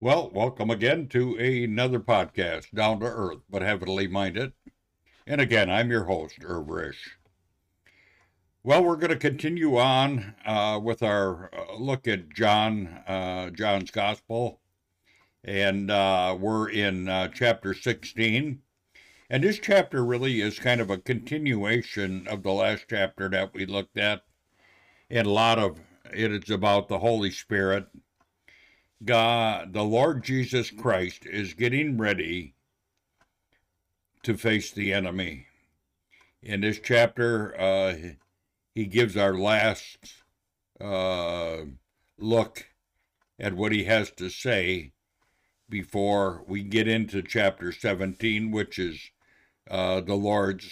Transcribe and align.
Well, 0.00 0.30
welcome 0.32 0.70
again 0.70 1.08
to 1.08 1.34
another 1.34 1.98
podcast, 1.98 2.70
Down 2.72 3.00
to 3.00 3.06
Earth 3.06 3.40
but 3.50 3.62
Heavenly 3.62 4.06
Minded. 4.06 4.52
And 5.26 5.40
again, 5.40 5.68
I'm 5.68 5.90
your 5.90 6.04
host, 6.04 6.36
Irv 6.44 6.68
Risch. 6.68 7.16
Well, 8.62 8.84
we're 8.84 8.94
going 8.94 9.10
to 9.10 9.16
continue 9.16 9.76
on 9.76 10.36
uh, 10.46 10.78
with 10.80 11.02
our 11.02 11.50
uh, 11.52 11.74
look 11.74 12.06
at 12.06 12.32
John, 12.32 12.86
uh, 13.08 13.50
John's 13.50 13.90
Gospel, 13.90 14.60
and 15.42 15.90
uh, 15.90 16.36
we're 16.38 16.70
in 16.70 17.08
uh, 17.08 17.26
chapter 17.34 17.74
16. 17.74 18.60
And 19.28 19.42
this 19.42 19.58
chapter 19.58 20.04
really 20.04 20.40
is 20.40 20.60
kind 20.60 20.80
of 20.80 20.90
a 20.90 20.98
continuation 20.98 22.28
of 22.28 22.44
the 22.44 22.52
last 22.52 22.84
chapter 22.88 23.28
that 23.30 23.52
we 23.52 23.66
looked 23.66 23.98
at. 23.98 24.22
And 25.10 25.26
a 25.26 25.32
lot 25.32 25.58
of 25.58 25.80
it 26.12 26.30
is 26.30 26.50
about 26.50 26.86
the 26.86 27.00
Holy 27.00 27.32
Spirit 27.32 27.88
God, 29.04 29.72
the 29.72 29.84
Lord 29.84 30.24
Jesus 30.24 30.70
Christ, 30.70 31.24
is 31.24 31.54
getting 31.54 31.96
ready 31.98 32.54
to 34.24 34.36
face 34.36 34.72
the 34.72 34.92
enemy. 34.92 35.46
In 36.42 36.62
this 36.62 36.80
chapter, 36.82 37.58
uh, 37.60 37.94
he 38.74 38.86
gives 38.86 39.16
our 39.16 39.34
last 39.34 39.98
uh, 40.80 41.58
look 42.18 42.66
at 43.38 43.54
what 43.54 43.72
he 43.72 43.84
has 43.84 44.10
to 44.12 44.28
say 44.28 44.92
before 45.68 46.42
we 46.48 46.62
get 46.62 46.88
into 46.88 47.22
chapter 47.22 47.70
17, 47.72 48.50
which 48.50 48.78
is 48.78 49.10
uh, 49.70 50.00
the 50.00 50.14
Lord's 50.14 50.68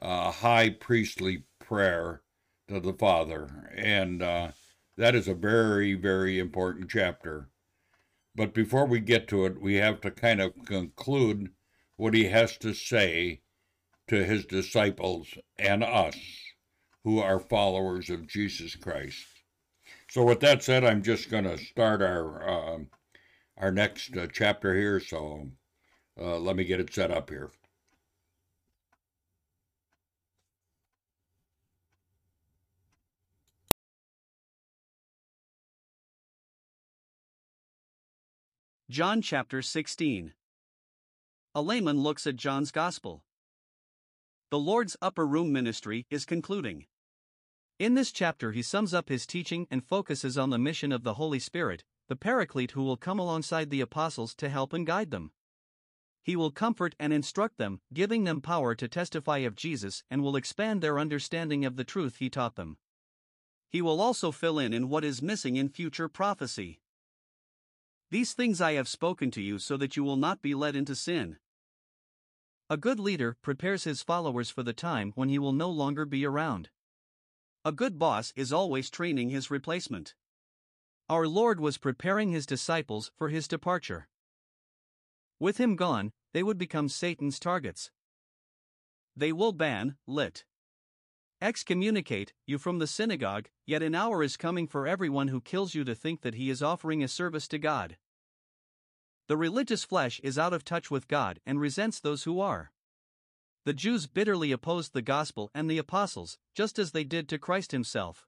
uh, 0.00 0.32
high 0.32 0.70
priestly 0.70 1.44
prayer 1.58 2.22
to 2.68 2.80
the 2.80 2.94
Father. 2.94 3.70
And 3.76 4.22
uh, 4.22 4.48
that 4.96 5.14
is 5.14 5.28
a 5.28 5.34
very, 5.34 5.94
very 5.94 6.38
important 6.38 6.90
chapter. 6.90 7.48
But 8.34 8.54
before 8.54 8.86
we 8.86 9.00
get 9.00 9.28
to 9.28 9.44
it, 9.46 9.60
we 9.60 9.74
have 9.74 10.00
to 10.02 10.10
kind 10.10 10.40
of 10.40 10.64
conclude 10.64 11.50
what 11.96 12.14
he 12.14 12.26
has 12.26 12.56
to 12.58 12.72
say 12.72 13.42
to 14.08 14.24
his 14.24 14.44
disciples 14.44 15.34
and 15.58 15.84
us 15.84 16.16
who 17.04 17.18
are 17.18 17.40
followers 17.40 18.10
of 18.10 18.26
Jesus 18.26 18.76
Christ. 18.76 19.26
So, 20.08 20.24
with 20.24 20.40
that 20.40 20.62
said, 20.62 20.84
I'm 20.84 21.02
just 21.02 21.30
going 21.30 21.44
to 21.44 21.58
start 21.58 22.02
our 22.02 22.48
uh, 22.48 22.78
our 23.56 23.70
next 23.70 24.16
uh, 24.16 24.26
chapter 24.32 24.74
here. 24.74 25.00
So, 25.00 25.50
uh, 26.20 26.38
let 26.38 26.56
me 26.56 26.64
get 26.64 26.80
it 26.80 26.92
set 26.92 27.10
up 27.10 27.30
here. 27.30 27.50
John 38.90 39.22
chapter 39.22 39.62
16. 39.62 40.32
A 41.54 41.62
layman 41.62 42.02
looks 42.02 42.26
at 42.26 42.34
John's 42.34 42.72
gospel. 42.72 43.22
The 44.50 44.58
Lord's 44.58 44.96
upper 45.00 45.24
room 45.28 45.52
ministry 45.52 46.06
is 46.10 46.24
concluding. 46.24 46.86
In 47.78 47.94
this 47.94 48.10
chapter, 48.10 48.50
he 48.50 48.62
sums 48.62 48.92
up 48.92 49.08
his 49.08 49.26
teaching 49.26 49.68
and 49.70 49.84
focuses 49.84 50.36
on 50.36 50.50
the 50.50 50.58
mission 50.58 50.90
of 50.90 51.04
the 51.04 51.14
Holy 51.14 51.38
Spirit, 51.38 51.84
the 52.08 52.16
Paraclete 52.16 52.72
who 52.72 52.82
will 52.82 52.96
come 52.96 53.20
alongside 53.20 53.70
the 53.70 53.80
apostles 53.80 54.34
to 54.34 54.48
help 54.48 54.72
and 54.72 54.84
guide 54.84 55.12
them. 55.12 55.30
He 56.24 56.34
will 56.34 56.50
comfort 56.50 56.96
and 56.98 57.12
instruct 57.12 57.58
them, 57.58 57.82
giving 57.94 58.24
them 58.24 58.40
power 58.40 58.74
to 58.74 58.88
testify 58.88 59.38
of 59.38 59.54
Jesus 59.54 60.02
and 60.10 60.20
will 60.20 60.34
expand 60.34 60.82
their 60.82 60.98
understanding 60.98 61.64
of 61.64 61.76
the 61.76 61.84
truth 61.84 62.16
he 62.16 62.28
taught 62.28 62.56
them. 62.56 62.76
He 63.68 63.82
will 63.82 64.00
also 64.00 64.32
fill 64.32 64.58
in 64.58 64.72
in 64.72 64.88
what 64.88 65.04
is 65.04 65.22
missing 65.22 65.54
in 65.54 65.68
future 65.68 66.08
prophecy. 66.08 66.80
These 68.10 68.32
things 68.32 68.60
I 68.60 68.72
have 68.72 68.88
spoken 68.88 69.30
to 69.32 69.40
you 69.40 69.58
so 69.58 69.76
that 69.76 69.96
you 69.96 70.02
will 70.02 70.16
not 70.16 70.42
be 70.42 70.54
led 70.54 70.74
into 70.74 70.96
sin. 70.96 71.38
A 72.68 72.76
good 72.76 72.98
leader 72.98 73.36
prepares 73.40 73.84
his 73.84 74.02
followers 74.02 74.50
for 74.50 74.62
the 74.62 74.72
time 74.72 75.12
when 75.14 75.28
he 75.28 75.38
will 75.38 75.52
no 75.52 75.70
longer 75.70 76.04
be 76.04 76.26
around. 76.26 76.70
A 77.64 77.72
good 77.72 77.98
boss 77.98 78.32
is 78.34 78.52
always 78.52 78.90
training 78.90 79.30
his 79.30 79.50
replacement. 79.50 80.14
Our 81.08 81.26
Lord 81.26 81.60
was 81.60 81.78
preparing 81.78 82.30
his 82.30 82.46
disciples 82.46 83.12
for 83.16 83.28
his 83.28 83.46
departure. 83.46 84.08
With 85.38 85.58
him 85.58 85.76
gone, 85.76 86.12
they 86.32 86.42
would 86.42 86.58
become 86.58 86.88
Satan's 86.88 87.38
targets. 87.38 87.90
They 89.16 89.32
will 89.32 89.52
ban, 89.52 89.96
lit. 90.06 90.44
Excommunicate 91.42 92.34
you 92.46 92.58
from 92.58 92.78
the 92.78 92.86
synagogue, 92.86 93.48
yet 93.66 93.82
an 93.82 93.94
hour 93.94 94.22
is 94.22 94.36
coming 94.36 94.66
for 94.66 94.86
everyone 94.86 95.28
who 95.28 95.40
kills 95.40 95.74
you 95.74 95.84
to 95.84 95.94
think 95.94 96.20
that 96.20 96.34
he 96.34 96.50
is 96.50 96.62
offering 96.62 97.02
a 97.02 97.08
service 97.08 97.48
to 97.48 97.58
God. 97.58 97.96
The 99.26 99.38
religious 99.38 99.82
flesh 99.82 100.20
is 100.22 100.38
out 100.38 100.52
of 100.52 100.64
touch 100.64 100.90
with 100.90 101.08
God 101.08 101.40
and 101.46 101.58
resents 101.58 101.98
those 101.98 102.24
who 102.24 102.40
are. 102.40 102.72
The 103.64 103.72
Jews 103.72 104.06
bitterly 104.06 104.52
opposed 104.52 104.92
the 104.92 105.02
gospel 105.02 105.50
and 105.54 105.70
the 105.70 105.78
apostles, 105.78 106.36
just 106.54 106.78
as 106.78 106.92
they 106.92 107.04
did 107.04 107.28
to 107.28 107.38
Christ 107.38 107.72
himself. 107.72 108.26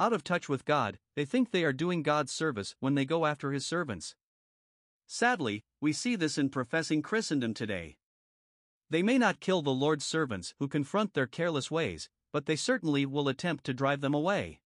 Out 0.00 0.12
of 0.12 0.24
touch 0.24 0.48
with 0.48 0.64
God, 0.64 0.98
they 1.14 1.24
think 1.24 1.50
they 1.50 1.64
are 1.64 1.72
doing 1.72 2.02
God's 2.02 2.32
service 2.32 2.74
when 2.80 2.94
they 2.94 3.04
go 3.04 3.26
after 3.26 3.52
his 3.52 3.66
servants. 3.66 4.16
Sadly, 5.06 5.64
we 5.80 5.92
see 5.92 6.16
this 6.16 6.36
in 6.36 6.50
professing 6.50 7.00
Christendom 7.02 7.54
today. 7.54 7.96
They 8.90 9.02
may 9.02 9.18
not 9.18 9.40
kill 9.40 9.62
the 9.62 9.70
Lord's 9.70 10.06
servants 10.06 10.54
who 10.58 10.68
confront 10.68 11.14
their 11.14 11.26
careless 11.26 11.70
ways, 11.70 12.08
but 12.32 12.46
they 12.46 12.56
certainly 12.56 13.04
will 13.04 13.28
attempt 13.28 13.64
to 13.64 13.74
drive 13.74 14.00
them 14.00 14.14
away. 14.14 14.60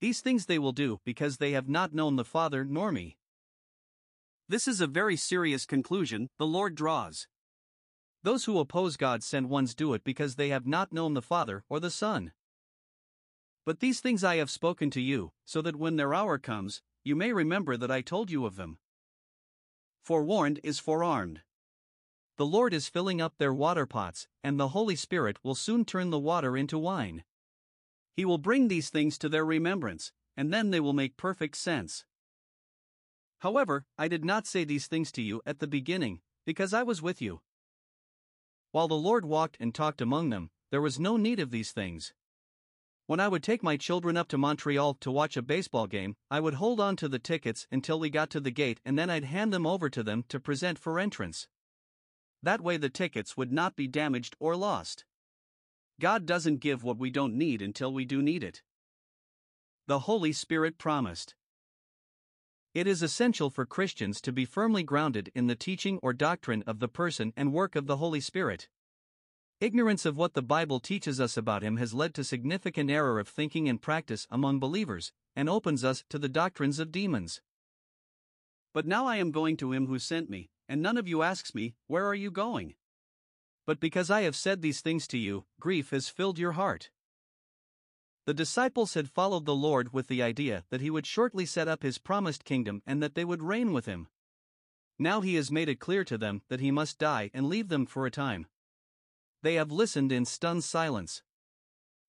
These 0.00 0.20
things 0.20 0.46
they 0.46 0.58
will 0.58 0.72
do 0.72 1.00
because 1.04 1.36
they 1.36 1.52
have 1.52 1.68
not 1.68 1.94
known 1.94 2.16
the 2.16 2.24
Father 2.24 2.64
nor 2.64 2.92
me. 2.92 3.16
This 4.48 4.66
is 4.66 4.80
a 4.80 4.86
very 4.86 5.16
serious 5.16 5.64
conclusion 5.66 6.28
the 6.38 6.46
Lord 6.46 6.74
draws. 6.74 7.28
Those 8.22 8.44
who 8.44 8.58
oppose 8.58 8.96
God 8.96 9.22
sent 9.22 9.48
ones 9.48 9.74
do 9.74 9.94
it 9.94 10.04
because 10.04 10.36
they 10.36 10.48
have 10.48 10.66
not 10.66 10.92
known 10.92 11.14
the 11.14 11.22
Father 11.22 11.64
or 11.68 11.80
the 11.80 11.90
Son. 11.90 12.32
But 13.64 13.80
these 13.80 14.00
things 14.00 14.24
I 14.24 14.36
have 14.36 14.50
spoken 14.50 14.90
to 14.90 15.00
you, 15.00 15.32
so 15.44 15.62
that 15.62 15.76
when 15.76 15.96
their 15.96 16.14
hour 16.14 16.38
comes, 16.38 16.82
you 17.04 17.14
may 17.14 17.32
remember 17.32 17.76
that 17.76 17.90
I 17.90 18.00
told 18.00 18.30
you 18.30 18.44
of 18.44 18.56
them. 18.56 18.78
Forewarned 20.02 20.60
is 20.62 20.78
forearmed. 20.78 21.42
The 22.40 22.46
Lord 22.46 22.72
is 22.72 22.88
filling 22.88 23.20
up 23.20 23.36
their 23.36 23.52
water 23.52 23.84
pots, 23.84 24.26
and 24.42 24.58
the 24.58 24.68
Holy 24.68 24.96
Spirit 24.96 25.36
will 25.42 25.54
soon 25.54 25.84
turn 25.84 26.08
the 26.08 26.18
water 26.18 26.56
into 26.56 26.78
wine. 26.78 27.22
He 28.14 28.24
will 28.24 28.38
bring 28.38 28.68
these 28.68 28.88
things 28.88 29.18
to 29.18 29.28
their 29.28 29.44
remembrance, 29.44 30.10
and 30.38 30.50
then 30.50 30.70
they 30.70 30.80
will 30.80 30.94
make 30.94 31.18
perfect 31.18 31.58
sense. 31.58 32.06
However, 33.40 33.84
I 33.98 34.08
did 34.08 34.24
not 34.24 34.46
say 34.46 34.64
these 34.64 34.86
things 34.86 35.12
to 35.12 35.22
you 35.22 35.42
at 35.44 35.58
the 35.58 35.66
beginning, 35.66 36.22
because 36.46 36.72
I 36.72 36.82
was 36.82 37.02
with 37.02 37.20
you. 37.20 37.42
While 38.72 38.88
the 38.88 38.94
Lord 38.94 39.26
walked 39.26 39.58
and 39.60 39.74
talked 39.74 40.00
among 40.00 40.30
them, 40.30 40.48
there 40.70 40.80
was 40.80 40.98
no 40.98 41.18
need 41.18 41.40
of 41.40 41.50
these 41.50 41.72
things. 41.72 42.14
When 43.06 43.20
I 43.20 43.28
would 43.28 43.42
take 43.42 43.62
my 43.62 43.76
children 43.76 44.16
up 44.16 44.28
to 44.28 44.38
Montreal 44.38 44.94
to 44.94 45.10
watch 45.10 45.36
a 45.36 45.42
baseball 45.42 45.86
game, 45.86 46.16
I 46.30 46.40
would 46.40 46.54
hold 46.54 46.80
on 46.80 46.96
to 46.96 47.08
the 47.10 47.18
tickets 47.18 47.66
until 47.70 48.00
we 48.00 48.08
got 48.08 48.30
to 48.30 48.40
the 48.40 48.50
gate 48.50 48.80
and 48.82 48.98
then 48.98 49.10
I'd 49.10 49.24
hand 49.24 49.52
them 49.52 49.66
over 49.66 49.90
to 49.90 50.02
them 50.02 50.24
to 50.30 50.40
present 50.40 50.78
for 50.78 50.98
entrance. 50.98 51.46
That 52.42 52.60
way 52.60 52.76
the 52.76 52.88
tickets 52.88 53.36
would 53.36 53.52
not 53.52 53.76
be 53.76 53.86
damaged 53.86 54.36
or 54.40 54.56
lost. 54.56 55.04
God 56.00 56.24
doesn't 56.24 56.60
give 56.60 56.82
what 56.82 56.98
we 56.98 57.10
don't 57.10 57.34
need 57.34 57.60
until 57.60 57.92
we 57.92 58.04
do 58.04 58.22
need 58.22 58.42
it. 58.42 58.62
The 59.86 60.00
Holy 60.00 60.32
Spirit 60.32 60.78
promised. 60.78 61.34
It 62.72 62.86
is 62.86 63.02
essential 63.02 63.50
for 63.50 63.66
Christians 63.66 64.20
to 64.22 64.32
be 64.32 64.44
firmly 64.44 64.82
grounded 64.82 65.30
in 65.34 65.48
the 65.48 65.56
teaching 65.56 65.98
or 66.02 66.12
doctrine 66.12 66.62
of 66.66 66.78
the 66.78 66.88
person 66.88 67.32
and 67.36 67.52
work 67.52 67.74
of 67.74 67.86
the 67.86 67.96
Holy 67.96 68.20
Spirit. 68.20 68.68
Ignorance 69.60 70.06
of 70.06 70.16
what 70.16 70.32
the 70.34 70.42
Bible 70.42 70.80
teaches 70.80 71.20
us 71.20 71.36
about 71.36 71.62
Him 71.62 71.76
has 71.76 71.92
led 71.92 72.14
to 72.14 72.24
significant 72.24 72.88
error 72.90 73.18
of 73.18 73.28
thinking 73.28 73.68
and 73.68 73.82
practice 73.82 74.26
among 74.30 74.58
believers, 74.58 75.12
and 75.36 75.50
opens 75.50 75.84
us 75.84 76.04
to 76.08 76.18
the 76.18 76.28
doctrines 76.28 76.78
of 76.78 76.92
demons. 76.92 77.42
But 78.72 78.86
now 78.86 79.06
I 79.06 79.16
am 79.16 79.32
going 79.32 79.58
to 79.58 79.72
Him 79.72 79.86
who 79.86 79.98
sent 79.98 80.30
me, 80.30 80.48
and 80.70 80.80
none 80.80 80.96
of 80.96 81.08
you 81.08 81.22
asks 81.22 81.52
me, 81.52 81.74
Where 81.88 82.06
are 82.06 82.14
you 82.14 82.30
going? 82.30 82.76
But 83.66 83.80
because 83.80 84.08
I 84.08 84.22
have 84.22 84.36
said 84.36 84.62
these 84.62 84.80
things 84.80 85.08
to 85.08 85.18
you, 85.18 85.44
grief 85.58 85.90
has 85.90 86.08
filled 86.08 86.38
your 86.38 86.52
heart. 86.52 86.90
The 88.24 88.34
disciples 88.34 88.94
had 88.94 89.10
followed 89.10 89.46
the 89.46 89.54
Lord 89.54 89.92
with 89.92 90.06
the 90.06 90.22
idea 90.22 90.64
that 90.70 90.80
he 90.80 90.88
would 90.88 91.06
shortly 91.06 91.44
set 91.44 91.66
up 91.66 91.82
his 91.82 91.98
promised 91.98 92.44
kingdom 92.44 92.82
and 92.86 93.02
that 93.02 93.16
they 93.16 93.24
would 93.24 93.42
reign 93.42 93.72
with 93.72 93.86
him. 93.86 94.06
Now 94.96 95.20
he 95.22 95.34
has 95.34 95.50
made 95.50 95.68
it 95.68 95.80
clear 95.80 96.04
to 96.04 96.16
them 96.16 96.42
that 96.48 96.60
he 96.60 96.70
must 96.70 97.00
die 97.00 97.32
and 97.34 97.48
leave 97.48 97.66
them 97.66 97.84
for 97.84 98.06
a 98.06 98.10
time. 98.10 98.46
They 99.42 99.54
have 99.54 99.72
listened 99.72 100.12
in 100.12 100.24
stunned 100.24 100.62
silence. 100.62 101.24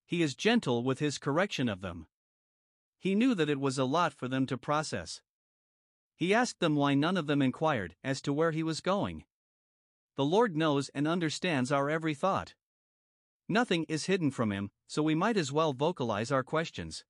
He 0.05 0.21
is 0.21 0.35
gentle 0.35 0.83
with 0.83 0.99
his 0.99 1.17
correction 1.17 1.67
of 1.67 1.81
them. 1.81 2.05
He 2.99 3.15
knew 3.15 3.33
that 3.33 3.49
it 3.49 3.59
was 3.59 3.79
a 3.79 3.85
lot 3.85 4.13
for 4.13 4.27
them 4.27 4.45
to 4.45 4.57
process. 4.57 5.21
He 6.21 6.35
asked 6.35 6.59
them 6.59 6.75
why 6.75 6.93
none 6.93 7.17
of 7.17 7.25
them 7.25 7.41
inquired 7.41 7.95
as 8.03 8.21
to 8.21 8.31
where 8.31 8.51
he 8.51 8.61
was 8.61 8.79
going. 8.79 9.23
The 10.17 10.23
Lord 10.23 10.55
knows 10.55 10.89
and 10.89 11.07
understands 11.07 11.71
our 11.71 11.89
every 11.89 12.13
thought. 12.13 12.53
Nothing 13.49 13.85
is 13.85 14.05
hidden 14.05 14.29
from 14.29 14.51
him, 14.51 14.69
so 14.85 15.01
we 15.01 15.15
might 15.15 15.35
as 15.35 15.51
well 15.51 15.73
vocalize 15.73 16.31
our 16.31 16.43
questions. 16.43 17.05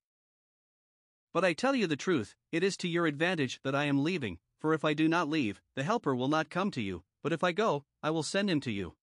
But 1.34 1.44
I 1.44 1.52
tell 1.52 1.76
you 1.76 1.88
the 1.88 1.98
truth, 1.98 2.36
it 2.54 2.64
is 2.64 2.78
to 2.78 2.88
your 2.88 3.06
advantage 3.06 3.60
that 3.66 3.76
I 3.76 3.84
am 3.84 4.02
leaving, 4.02 4.40
for 4.62 4.74
if 4.74 4.86
I 4.86 4.94
do 4.94 5.10
not 5.10 5.28
leave, 5.28 5.60
the 5.76 5.84
Helper 5.84 6.16
will 6.16 6.30
not 6.30 6.50
come 6.50 6.72
to 6.72 6.82
you, 6.82 7.04
but 7.22 7.34
if 7.34 7.44
I 7.44 7.52
go, 7.52 7.84
I 8.02 8.12
will 8.12 8.24
send 8.24 8.50
him 8.50 8.62
to 8.62 8.72
you. 8.72 8.96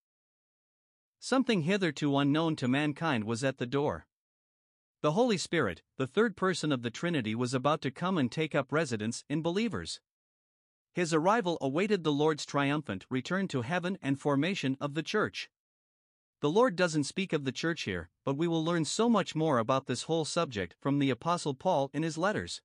Something 1.19 1.61
hitherto 1.61 2.17
unknown 2.17 2.55
to 2.55 2.67
mankind 2.67 3.25
was 3.25 3.43
at 3.43 3.59
the 3.59 3.67
door. 3.67 4.07
The 5.01 5.13
Holy 5.13 5.37
Spirit, 5.37 5.81
the 5.95 6.07
third 6.07 6.35
person 6.35 6.73
of 6.73 6.81
the 6.81 6.89
Trinity, 6.89 7.33
was 7.33 7.53
about 7.53 7.81
to 7.83 7.91
come 7.91 8.17
and 8.17 8.29
take 8.29 8.53
up 8.53 8.73
residence 8.73 9.23
in 9.29 9.41
believers. 9.41 10.01
His 10.93 11.13
arrival 11.13 11.57
awaited 11.61 12.03
the 12.03 12.11
Lord's 12.11 12.45
triumphant 12.45 13.05
return 13.09 13.47
to 13.47 13.61
heaven 13.61 13.97
and 14.01 14.19
formation 14.19 14.75
of 14.81 14.95
the 14.95 15.03
church. 15.03 15.49
The 16.41 16.49
Lord 16.49 16.75
doesn't 16.75 17.05
speak 17.05 17.31
of 17.31 17.45
the 17.45 17.53
church 17.53 17.83
here, 17.83 18.09
but 18.25 18.35
we 18.35 18.45
will 18.45 18.63
learn 18.63 18.83
so 18.83 19.07
much 19.07 19.35
more 19.35 19.57
about 19.57 19.85
this 19.85 20.03
whole 20.03 20.25
subject 20.25 20.75
from 20.81 20.99
the 20.99 21.11
Apostle 21.11 21.53
Paul 21.53 21.89
in 21.93 22.03
his 22.03 22.17
letters. 22.17 22.61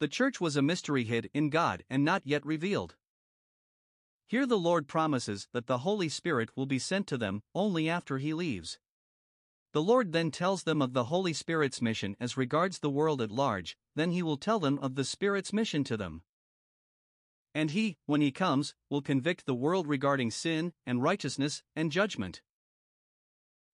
The 0.00 0.08
church 0.08 0.40
was 0.40 0.56
a 0.56 0.62
mystery 0.62 1.04
hid 1.04 1.28
in 1.34 1.50
God 1.50 1.84
and 1.90 2.06
not 2.06 2.22
yet 2.24 2.44
revealed. 2.46 2.96
Here 4.26 4.46
the 4.46 4.58
Lord 4.58 4.88
promises 4.88 5.48
that 5.52 5.66
the 5.66 5.78
Holy 5.78 6.08
Spirit 6.08 6.56
will 6.56 6.64
be 6.64 6.78
sent 6.78 7.06
to 7.08 7.18
them 7.18 7.42
only 7.54 7.90
after 7.90 8.16
he 8.16 8.32
leaves. 8.32 8.78
The 9.74 9.82
Lord 9.82 10.12
then 10.12 10.30
tells 10.30 10.62
them 10.62 10.80
of 10.80 10.92
the 10.92 11.06
Holy 11.06 11.32
Spirit's 11.32 11.82
mission 11.82 12.14
as 12.20 12.36
regards 12.36 12.78
the 12.78 12.88
world 12.88 13.20
at 13.20 13.32
large, 13.32 13.76
then 13.96 14.12
he 14.12 14.22
will 14.22 14.36
tell 14.36 14.60
them 14.60 14.78
of 14.78 14.94
the 14.94 15.02
Spirit's 15.02 15.52
mission 15.52 15.82
to 15.82 15.96
them. 15.96 16.22
And 17.56 17.72
he, 17.72 17.98
when 18.06 18.20
he 18.20 18.30
comes, 18.30 18.76
will 18.88 19.02
convict 19.02 19.46
the 19.46 19.54
world 19.54 19.88
regarding 19.88 20.30
sin 20.30 20.74
and 20.86 21.02
righteousness 21.02 21.64
and 21.74 21.90
judgment. 21.90 22.40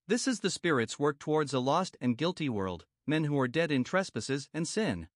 This 0.09 0.27
is 0.27 0.41
the 0.41 0.49
Spirit's 0.49 0.99
work 0.99 1.19
towards 1.19 1.53
a 1.53 1.61
lost 1.61 1.99
and 2.01 2.17
guilty 2.17 2.49
world, 2.49 2.87
men 3.07 3.25
who 3.25 3.39
are 3.39 3.47
dead 3.47 3.71
in 3.71 3.85
trespasses 3.85 4.49
and 4.55 4.67
sin. 4.67 5.09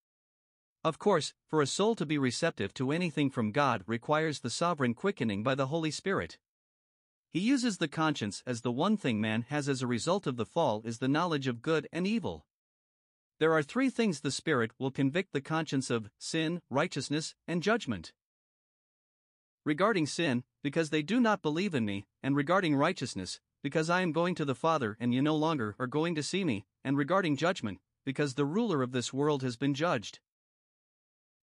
Of 0.84 0.98
course, 0.98 1.32
for 1.46 1.62
a 1.62 1.66
soul 1.66 1.94
to 1.94 2.04
be 2.04 2.18
receptive 2.18 2.74
to 2.74 2.92
anything 2.92 3.30
from 3.30 3.52
God 3.52 3.84
requires 3.86 4.40
the 4.40 4.50
sovereign 4.50 4.92
quickening 4.92 5.42
by 5.42 5.54
the 5.54 5.68
Holy 5.68 5.90
Spirit. 5.90 6.36
He 7.34 7.40
uses 7.40 7.78
the 7.78 7.88
conscience 7.88 8.44
as 8.46 8.60
the 8.60 8.70
one 8.70 8.96
thing 8.96 9.20
man 9.20 9.46
has 9.48 9.68
as 9.68 9.82
a 9.82 9.88
result 9.88 10.28
of 10.28 10.36
the 10.36 10.46
fall 10.46 10.82
is 10.84 10.98
the 10.98 11.08
knowledge 11.08 11.48
of 11.48 11.62
good 11.62 11.88
and 11.92 12.06
evil. 12.06 12.46
There 13.40 13.52
are 13.52 13.62
three 13.62 13.90
things 13.90 14.20
the 14.20 14.30
Spirit 14.30 14.70
will 14.78 14.92
convict 14.92 15.32
the 15.32 15.40
conscience 15.40 15.90
of 15.90 16.10
sin, 16.16 16.60
righteousness, 16.70 17.34
and 17.48 17.60
judgment. 17.60 18.12
Regarding 19.64 20.06
sin, 20.06 20.44
because 20.62 20.90
they 20.90 21.02
do 21.02 21.18
not 21.18 21.42
believe 21.42 21.74
in 21.74 21.84
me, 21.84 22.06
and 22.22 22.36
regarding 22.36 22.76
righteousness, 22.76 23.40
because 23.64 23.90
I 23.90 24.02
am 24.02 24.12
going 24.12 24.36
to 24.36 24.44
the 24.44 24.54
Father 24.54 24.96
and 25.00 25.12
you 25.12 25.20
no 25.20 25.34
longer 25.34 25.74
are 25.80 25.88
going 25.88 26.14
to 26.14 26.22
see 26.22 26.44
me, 26.44 26.66
and 26.84 26.96
regarding 26.96 27.36
judgment, 27.36 27.80
because 28.04 28.34
the 28.34 28.44
ruler 28.44 28.80
of 28.80 28.92
this 28.92 29.12
world 29.12 29.42
has 29.42 29.56
been 29.56 29.74
judged. 29.74 30.20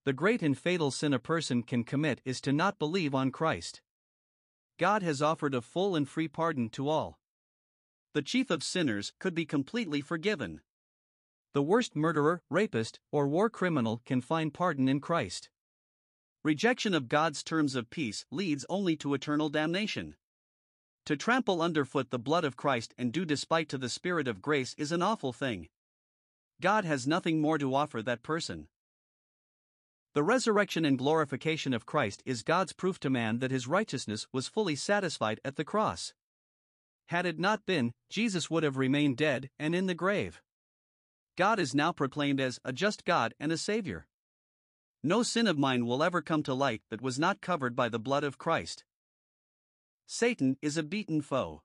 The 0.06 0.14
great 0.14 0.42
and 0.42 0.58
fatal 0.58 0.90
sin 0.90 1.14
a 1.14 1.20
person 1.20 1.64
can 1.64 1.84
commit 1.84 2.22
is 2.24 2.40
to 2.42 2.54
not 2.54 2.80
believe 2.80 3.14
on 3.14 3.30
Christ. 3.32 3.82
God 4.82 5.04
has 5.04 5.22
offered 5.22 5.54
a 5.54 5.62
full 5.62 5.96
and 5.96 6.10
free 6.10 6.28
pardon 6.28 6.68
to 6.70 6.90
all. 6.90 7.20
The 8.16 8.24
chief 8.24 8.50
of 8.50 8.64
sinners 8.64 9.14
could 9.20 9.36
be 9.36 9.46
completely 9.46 10.02
forgiven. 10.02 10.62
The 11.54 11.62
worst 11.62 11.96
murderer, 11.96 12.42
rapist, 12.50 13.00
or 13.12 13.28
war 13.28 13.48
criminal 13.48 14.02
can 14.06 14.22
find 14.22 14.52
pardon 14.52 14.90
in 14.90 15.00
Christ. 15.00 15.52
Rejection 16.44 16.96
of 16.96 17.10
God's 17.10 17.44
terms 17.44 17.76
of 17.76 17.92
peace 17.92 18.26
leads 18.32 18.66
only 18.70 18.96
to 18.96 19.14
eternal 19.14 19.50
damnation. 19.50 20.16
To 21.06 21.16
trample 21.16 21.62
underfoot 21.62 22.10
the 22.10 22.18
blood 22.18 22.44
of 22.44 22.58
Christ 22.58 22.96
and 22.98 23.14
do 23.14 23.24
despite 23.24 23.70
to 23.70 23.78
the 23.78 23.88
Spirit 23.88 24.28
of 24.28 24.42
grace 24.42 24.74
is 24.80 24.92
an 24.92 25.04
awful 25.04 25.32
thing. 25.32 25.70
God 26.60 26.86
has 26.86 27.06
nothing 27.06 27.40
more 27.40 27.60
to 27.60 27.76
offer 27.76 28.02
that 28.02 28.24
person. 28.24 28.68
The 30.14 30.24
resurrection 30.24 30.84
and 30.84 30.98
glorification 30.98 31.74
of 31.74 31.86
Christ 31.86 32.22
is 32.26 32.44
God's 32.44 32.74
proof 32.74 33.00
to 33.00 33.10
man 33.10 33.40
that 33.40 33.50
his 33.50 33.66
righteousness 33.66 34.28
was 34.34 34.50
fully 34.50 34.76
satisfied 34.76 35.40
at 35.46 35.56
the 35.56 35.64
cross. 35.64 36.14
Had 37.08 37.26
it 37.26 37.40
not 37.40 37.66
been, 37.66 37.94
Jesus 38.10 38.50
would 38.50 38.64
have 38.64 38.76
remained 38.76 39.16
dead 39.16 39.50
and 39.58 39.74
in 39.74 39.86
the 39.86 39.94
grave. 39.94 40.42
God 41.38 41.60
is 41.60 41.74
now 41.74 41.94
proclaimed 41.94 42.42
as 42.42 42.60
a 42.66 42.74
just 42.74 43.06
God 43.06 43.34
and 43.40 43.54
a 43.54 43.58
Savior. 43.58 44.06
No 45.02 45.24
sin 45.24 45.48
of 45.48 45.58
mine 45.58 45.86
will 45.86 46.04
ever 46.04 46.22
come 46.22 46.44
to 46.44 46.54
light 46.54 46.82
that 46.90 47.02
was 47.02 47.18
not 47.18 47.40
covered 47.40 47.74
by 47.74 47.88
the 47.88 47.98
blood 47.98 48.26
of 48.26 48.38
Christ. 48.38 48.84
Satan 50.06 50.58
is 50.62 50.76
a 50.76 50.84
beaten 50.84 51.22
foe. 51.22 51.62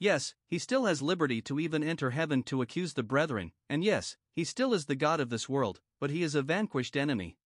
Yes, 0.00 0.34
he 0.48 0.58
still 0.58 0.86
has 0.86 1.00
liberty 1.00 1.40
to 1.42 1.60
even 1.60 1.84
enter 1.84 2.10
heaven 2.10 2.42
to 2.44 2.62
accuse 2.62 2.94
the 2.94 3.04
brethren, 3.04 3.52
and 3.70 3.84
yes, 3.84 4.16
he 4.32 4.42
still 4.42 4.74
is 4.74 4.86
the 4.86 4.96
God 4.96 5.20
of 5.20 5.30
this 5.30 5.48
world, 5.48 5.80
but 6.00 6.10
he 6.10 6.24
is 6.24 6.34
a 6.34 6.42
vanquished 6.42 6.96
enemy. 6.96 7.38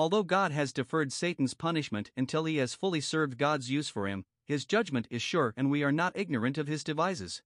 Although 0.00 0.22
God 0.22 0.50
has 0.52 0.72
deferred 0.72 1.12
Satan's 1.12 1.52
punishment 1.52 2.10
until 2.16 2.46
he 2.46 2.56
has 2.56 2.72
fully 2.72 3.02
served 3.02 3.36
God's 3.36 3.70
use 3.70 3.90
for 3.90 4.08
him, 4.08 4.24
his 4.46 4.64
judgment 4.64 5.06
is 5.10 5.20
sure 5.20 5.52
and 5.58 5.70
we 5.70 5.82
are 5.82 5.92
not 5.92 6.16
ignorant 6.16 6.56
of 6.56 6.68
his 6.68 6.82
devices. 6.82 7.42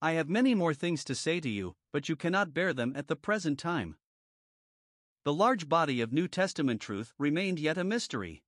I 0.00 0.14
have 0.14 0.28
many 0.28 0.56
more 0.56 0.74
things 0.74 1.04
to 1.04 1.14
say 1.14 1.38
to 1.38 1.48
you, 1.48 1.76
but 1.92 2.08
you 2.08 2.16
cannot 2.16 2.52
bear 2.52 2.74
them 2.74 2.92
at 2.96 3.06
the 3.06 3.14
present 3.14 3.60
time. 3.60 3.98
The 5.22 5.32
large 5.32 5.68
body 5.68 6.00
of 6.00 6.12
New 6.12 6.26
Testament 6.26 6.80
truth 6.80 7.14
remained 7.18 7.60
yet 7.60 7.78
a 7.78 7.84
mystery. 7.84 8.42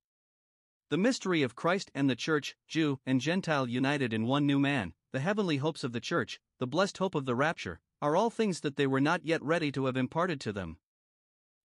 The 0.89 0.97
mystery 0.97 1.43
of 1.43 1.55
Christ 1.55 1.91
and 1.95 2.09
the 2.09 2.13
Church, 2.17 2.57
Jew 2.67 2.99
and 3.05 3.21
Gentile 3.21 3.69
united 3.69 4.11
in 4.11 4.27
one 4.27 4.45
new 4.45 4.59
man, 4.59 4.93
the 5.13 5.21
heavenly 5.21 5.55
hopes 5.55 5.85
of 5.85 5.93
the 5.93 6.01
Church, 6.01 6.41
the 6.59 6.67
blessed 6.67 6.97
hope 6.97 7.15
of 7.15 7.25
the 7.25 7.35
rapture, 7.35 7.79
are 8.01 8.17
all 8.17 8.29
things 8.29 8.59
that 8.59 8.75
they 8.75 8.85
were 8.85 8.99
not 8.99 9.23
yet 9.23 9.41
ready 9.41 9.71
to 9.71 9.85
have 9.85 9.95
imparted 9.95 10.41
to 10.41 10.51
them. 10.51 10.77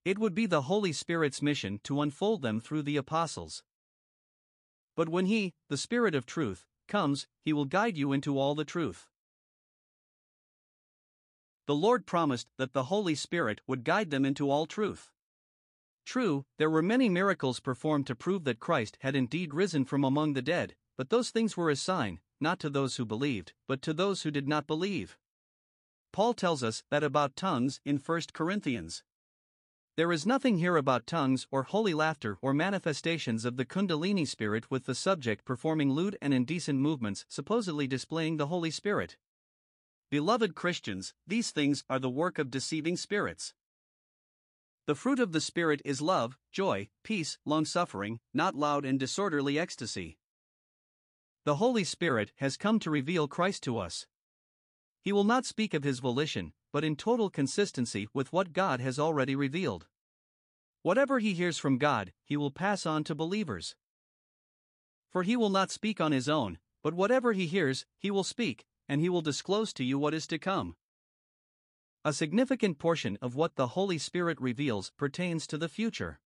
It 0.05 0.19
would 0.19 0.35
be 0.35 0.47
the 0.47 0.63
Holy 0.63 0.93
Spirit's 0.93 1.43
mission 1.43 1.81
to 1.85 2.01
unfold 2.01 2.43
them 2.43 2.61
through 2.61 2.83
the 2.83 2.97
apostles. 2.97 3.63
But 4.97 5.09
when 5.09 5.27
He, 5.27 5.55
the 5.69 5.77
Spirit 5.77 6.15
of 6.15 6.27
truth, 6.27 6.67
comes, 6.89 7.27
He 7.43 7.53
will 7.53 7.67
guide 7.67 7.97
you 7.97 8.13
into 8.13 8.39
all 8.39 8.55
the 8.55 8.65
truth. 8.65 9.09
The 11.67 11.75
Lord 11.75 12.07
promised 12.07 12.49
that 12.57 12.73
the 12.73 12.85
Holy 12.85 13.15
Spirit 13.15 13.61
would 13.67 13.85
guide 13.85 14.11
them 14.11 14.25
into 14.25 14.51
all 14.51 14.67
truth. 14.67 15.13
True, 16.05 16.45
there 16.59 16.71
were 16.71 16.83
many 16.83 17.09
miracles 17.09 17.61
performed 17.61 18.07
to 18.09 18.17
prove 18.17 18.45
that 18.45 18.59
Christ 18.59 18.99
had 19.03 19.15
indeed 19.15 19.55
risen 19.55 19.85
from 19.85 20.03
among 20.03 20.33
the 20.33 20.43
dead, 20.43 20.75
but 20.97 21.11
those 21.11 21.31
things 21.31 21.57
were 21.57 21.71
a 21.71 21.77
sign, 21.77 22.21
not 22.41 22.59
to 22.61 22.71
those 22.71 22.97
who 22.97 23.05
believed, 23.05 23.53
but 23.69 23.83
to 23.83 23.93
those 23.93 24.23
who 24.23 24.31
did 24.31 24.49
not 24.49 24.67
believe. 24.67 25.17
Paul 26.11 26.35
tells 26.35 26.65
us 26.65 26.83
that 26.91 27.05
about 27.05 27.37
tongues 27.37 27.81
in 27.85 27.99
1 27.99 28.23
Corinthians. 28.33 29.05
There 29.97 30.13
is 30.13 30.25
nothing 30.25 30.59
here 30.59 30.77
about 30.77 31.07
tongues 31.07 31.47
or 31.51 31.65
holy 31.65 31.95
laughter 31.95 32.39
or 32.41 32.55
manifestations 32.55 33.45
of 33.45 33.57
the 33.57 33.65
Kundalini 33.65 34.27
spirit 34.27 34.71
with 34.71 34.87
the 34.87 34.95
subject 34.95 35.45
performing 35.45 35.93
lewd 35.93 36.17
and 36.23 36.33
indecent 36.33 36.79
movements 36.79 37.25
supposedly 37.29 37.87
displaying 37.87 38.37
the 38.37 38.47
Holy 38.47 38.71
Spirit. 38.71 39.17
Beloved 40.11 40.55
Christians, 40.55 41.13
these 41.27 41.51
things 41.51 41.85
are 41.91 41.99
the 41.99 42.11
work 42.11 42.39
of 42.39 42.51
deceiving 42.51 42.97
spirits. 42.97 43.55
The 44.87 44.95
fruit 44.95 45.21
of 45.21 45.33
the 45.33 45.41
Spirit 45.41 45.83
is 45.85 46.01
love, 46.01 46.39
joy, 46.51 46.89
peace, 47.05 47.39
long 47.45 47.65
suffering, 47.65 48.21
not 48.33 48.55
loud 48.55 48.85
and 48.85 48.99
disorderly 48.99 49.59
ecstasy. 49.59 50.19
The 51.45 51.57
Holy 51.57 51.85
Spirit 51.85 52.33
has 52.37 52.57
come 52.57 52.79
to 52.81 52.91
reveal 52.91 53.29
Christ 53.29 53.63
to 53.65 53.79
us. 53.79 54.07
He 55.01 55.13
will 55.13 55.25
not 55.25 55.47
speak 55.47 55.75
of 55.75 55.85
his 55.85 56.01
volition, 56.01 56.53
but 56.73 56.85
in 56.85 56.97
total 56.97 57.31
consistency 57.31 58.09
with 58.13 58.33
what 58.33 58.53
God 58.53 58.81
has 58.81 58.99
already 58.99 59.35
revealed. 59.35 59.87
Whatever 60.83 61.19
he 61.19 61.35
hears 61.35 61.59
from 61.59 61.79
God, 61.79 62.13
he 62.25 62.37
will 62.37 62.51
pass 62.51 62.87
on 62.87 63.05
to 63.05 63.15
believers. 63.15 63.77
For 65.11 65.23
he 65.23 65.37
will 65.37 65.51
not 65.51 65.71
speak 65.71 66.01
on 66.01 66.13
his 66.13 66.29
own, 66.29 66.59
but 66.83 66.95
whatever 66.95 67.33
he 67.33 67.47
hears, 67.47 67.85
he 67.99 68.11
will 68.11 68.25
speak, 68.25 68.65
and 68.89 69.01
he 69.01 69.09
will 69.09 69.21
disclose 69.21 69.73
to 69.75 69.85
you 69.85 69.99
what 69.99 70.15
is 70.15 70.27
to 70.29 70.39
come. 70.39 70.77
A 72.05 72.13
significant 72.15 72.79
portion 72.79 73.19
of 73.21 73.35
what 73.35 73.57
the 73.57 73.69
Holy 73.69 73.99
Spirit 73.99 74.41
reveals 74.41 74.91
pertains 74.97 75.47
to 75.49 75.59
the 75.59 75.69
future. 75.69 76.19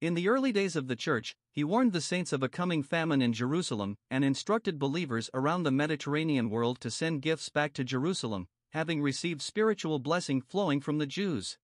In 0.00 0.14
the 0.14 0.28
early 0.28 0.52
days 0.52 0.76
of 0.76 0.88
the 0.88 0.94
Church, 0.94 1.34
he 1.50 1.64
warned 1.64 1.92
the 1.92 2.00
saints 2.00 2.32
of 2.32 2.42
a 2.42 2.48
coming 2.48 2.82
famine 2.82 3.22
in 3.22 3.32
Jerusalem 3.32 3.96
and 4.10 4.24
instructed 4.24 4.78
believers 4.78 5.30
around 5.34 5.62
the 5.62 5.70
Mediterranean 5.72 6.50
world 6.50 6.80
to 6.80 6.90
send 6.90 7.22
gifts 7.22 7.48
back 7.48 7.72
to 7.72 7.82
Jerusalem, 7.82 8.46
having 8.70 9.02
received 9.02 9.42
spiritual 9.42 9.98
blessing 9.98 10.40
flowing 10.40 10.80
from 10.80 10.98
the 10.98 11.06
Jews. 11.06 11.58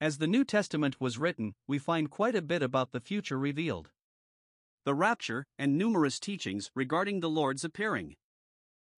As 0.00 0.18
the 0.18 0.26
New 0.26 0.44
Testament 0.44 1.00
was 1.00 1.18
written, 1.18 1.54
we 1.66 1.78
find 1.78 2.10
quite 2.10 2.34
a 2.34 2.42
bit 2.42 2.62
about 2.62 2.92
the 2.92 3.00
future 3.00 3.38
revealed. 3.38 3.90
The 4.84 4.94
rapture 4.94 5.44
and 5.58 5.76
numerous 5.76 6.18
teachings 6.18 6.70
regarding 6.74 7.20
the 7.20 7.28
Lord's 7.28 7.64
appearing. 7.64 8.16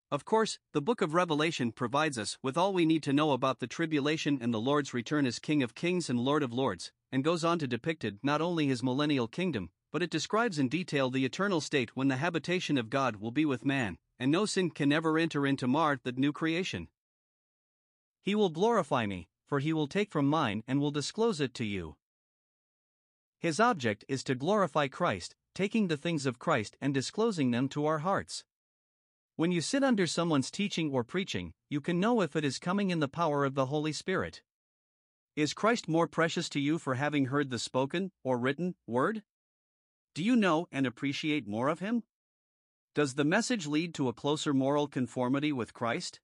Of 0.09 0.25
course, 0.25 0.59
the 0.71 0.81
book 0.81 1.01
of 1.01 1.13
Revelation 1.13 1.71
provides 1.71 2.17
us 2.17 2.37
with 2.41 2.57
all 2.57 2.71
we 2.71 2.85
need 2.85 3.03
to 3.03 3.13
know 3.13 3.31
about 3.31 3.59
the 3.59 3.67
tribulation 3.67 4.37
and 4.41 4.53
the 4.53 4.61
Lord's 4.61 4.93
return 4.93 5.25
as 5.25 5.39
King 5.39 5.63
of 5.63 5.75
Kings 5.75 6.09
and 6.09 6.19
Lord 6.19 6.43
of 6.43 6.53
Lords, 6.53 6.91
and 7.11 7.23
goes 7.23 7.43
on 7.43 7.59
to 7.59 7.67
depict 7.67 8.05
not 8.23 8.39
only 8.39 8.67
his 8.67 8.83
millennial 8.83 9.27
kingdom, 9.27 9.71
but 9.91 10.01
it 10.01 10.09
describes 10.09 10.57
in 10.57 10.69
detail 10.69 11.09
the 11.09 11.25
eternal 11.25 11.61
state 11.61 11.95
when 11.95 12.07
the 12.07 12.17
habitation 12.17 12.77
of 12.77 12.89
God 12.89 13.17
will 13.17 13.31
be 13.31 13.43
with 13.43 13.65
man, 13.65 13.97
and 14.19 14.31
no 14.31 14.45
sin 14.45 14.69
can 14.69 14.91
ever 14.91 15.17
enter 15.17 15.45
into 15.45 15.67
mar 15.67 15.99
the 16.03 16.11
new 16.11 16.31
creation. 16.31 16.87
He 18.21 18.35
will 18.35 18.49
glorify 18.49 19.05
me, 19.05 19.27
for 19.45 19.59
he 19.59 19.73
will 19.73 19.87
take 19.87 20.11
from 20.11 20.27
mine 20.27 20.63
and 20.67 20.79
will 20.79 20.91
disclose 20.91 21.41
it 21.41 21.53
to 21.55 21.65
you. 21.65 21.95
His 23.39 23.59
object 23.59 24.05
is 24.07 24.23
to 24.23 24.35
glorify 24.35 24.87
Christ, 24.87 25.35
taking 25.53 25.87
the 25.87 25.97
things 25.97 26.25
of 26.25 26.39
Christ 26.39 26.77
and 26.79 26.93
disclosing 26.93 27.51
them 27.51 27.67
to 27.69 27.85
our 27.85 27.99
hearts. 27.99 28.45
When 29.35 29.51
you 29.51 29.61
sit 29.61 29.83
under 29.83 30.07
someone's 30.07 30.51
teaching 30.51 30.91
or 30.91 31.03
preaching, 31.03 31.53
you 31.69 31.81
can 31.81 31.99
know 31.99 32.21
if 32.21 32.35
it 32.35 32.45
is 32.45 32.59
coming 32.59 32.91
in 32.91 32.99
the 32.99 33.07
power 33.07 33.43
of 33.43 33.55
the 33.55 33.65
Holy 33.65 33.91
Spirit. 33.91 34.41
Is 35.35 35.53
Christ 35.53 35.87
more 35.87 36.07
precious 36.07 36.47
to 36.49 36.59
you 36.59 36.77
for 36.77 36.95
having 36.95 37.25
heard 37.25 37.49
the 37.49 37.57
spoken 37.57 38.11
or 38.23 38.37
written 38.37 38.75
word? 38.85 39.23
Do 40.13 40.23
you 40.23 40.35
know 40.35 40.67
and 40.71 40.85
appreciate 40.85 41.47
more 41.47 41.67
of 41.67 41.79
Him? 41.79 42.03
Does 42.95 43.15
the 43.15 43.23
message 43.23 43.65
lead 43.65 43.95
to 43.95 44.07
a 44.07 44.13
closer 44.13 44.53
moral 44.53 44.87
conformity 44.87 45.51
with 45.51 45.73
Christ? 45.73 46.19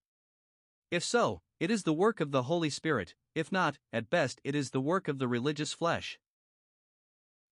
If 0.91 1.03
so, 1.03 1.41
it 1.59 1.71
is 1.71 1.81
the 1.81 1.93
work 1.93 2.19
of 2.19 2.29
the 2.29 2.43
Holy 2.43 2.69
Spirit, 2.69 3.15
if 3.33 3.51
not, 3.51 3.79
at 3.91 4.11
best, 4.11 4.39
it 4.43 4.53
is 4.53 4.69
the 4.69 4.79
work 4.79 5.07
of 5.07 5.17
the 5.17 5.27
religious 5.27 5.73
flesh. 5.73 6.19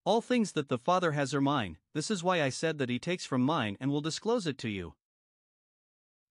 All 0.05 0.21
things 0.21 0.51
that 0.51 0.69
the 0.69 0.77
Father 0.77 1.13
has 1.13 1.33
are 1.33 1.41
mine, 1.41 1.77
this 1.93 2.11
is 2.11 2.23
why 2.23 2.43
I 2.43 2.49
said 2.49 2.77
that 2.77 2.89
He 2.89 2.99
takes 2.99 3.25
from 3.25 3.41
mine 3.41 3.75
and 3.79 3.89
will 3.89 4.01
disclose 4.01 4.45
it 4.45 4.59
to 4.59 4.69
you. 4.69 4.93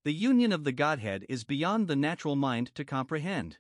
The 0.04 0.14
union 0.14 0.52
of 0.52 0.62
the 0.62 0.72
Godhead 0.72 1.26
is 1.28 1.42
beyond 1.42 1.88
the 1.88 1.96
natural 1.96 2.36
mind 2.36 2.72
to 2.76 2.84
comprehend. 2.84 3.58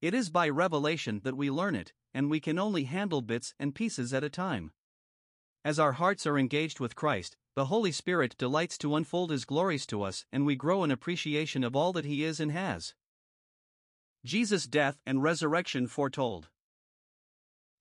It 0.00 0.14
is 0.14 0.30
by 0.30 0.48
revelation 0.48 1.20
that 1.24 1.36
we 1.36 1.50
learn 1.50 1.74
it, 1.74 1.92
and 2.14 2.30
we 2.30 2.40
can 2.40 2.58
only 2.58 2.84
handle 2.84 3.20
bits 3.20 3.54
and 3.58 3.74
pieces 3.74 4.14
at 4.14 4.24
a 4.24 4.30
time. 4.30 4.72
As 5.64 5.78
our 5.78 5.92
hearts 5.92 6.26
are 6.26 6.38
engaged 6.38 6.80
with 6.80 6.96
Christ, 6.96 7.36
the 7.54 7.66
Holy 7.66 7.92
Spirit 7.92 8.34
delights 8.38 8.78
to 8.78 8.96
unfold 8.96 9.30
His 9.30 9.44
glories 9.44 9.84
to 9.86 10.02
us, 10.02 10.24
and 10.32 10.46
we 10.46 10.56
grow 10.56 10.84
in 10.84 10.90
appreciation 10.90 11.62
of 11.62 11.76
all 11.76 11.92
that 11.92 12.06
He 12.06 12.24
is 12.24 12.40
and 12.40 12.50
has. 12.52 12.94
Jesus' 14.24 14.66
death 14.66 15.00
and 15.04 15.22
resurrection 15.22 15.86
foretold. 15.86 16.48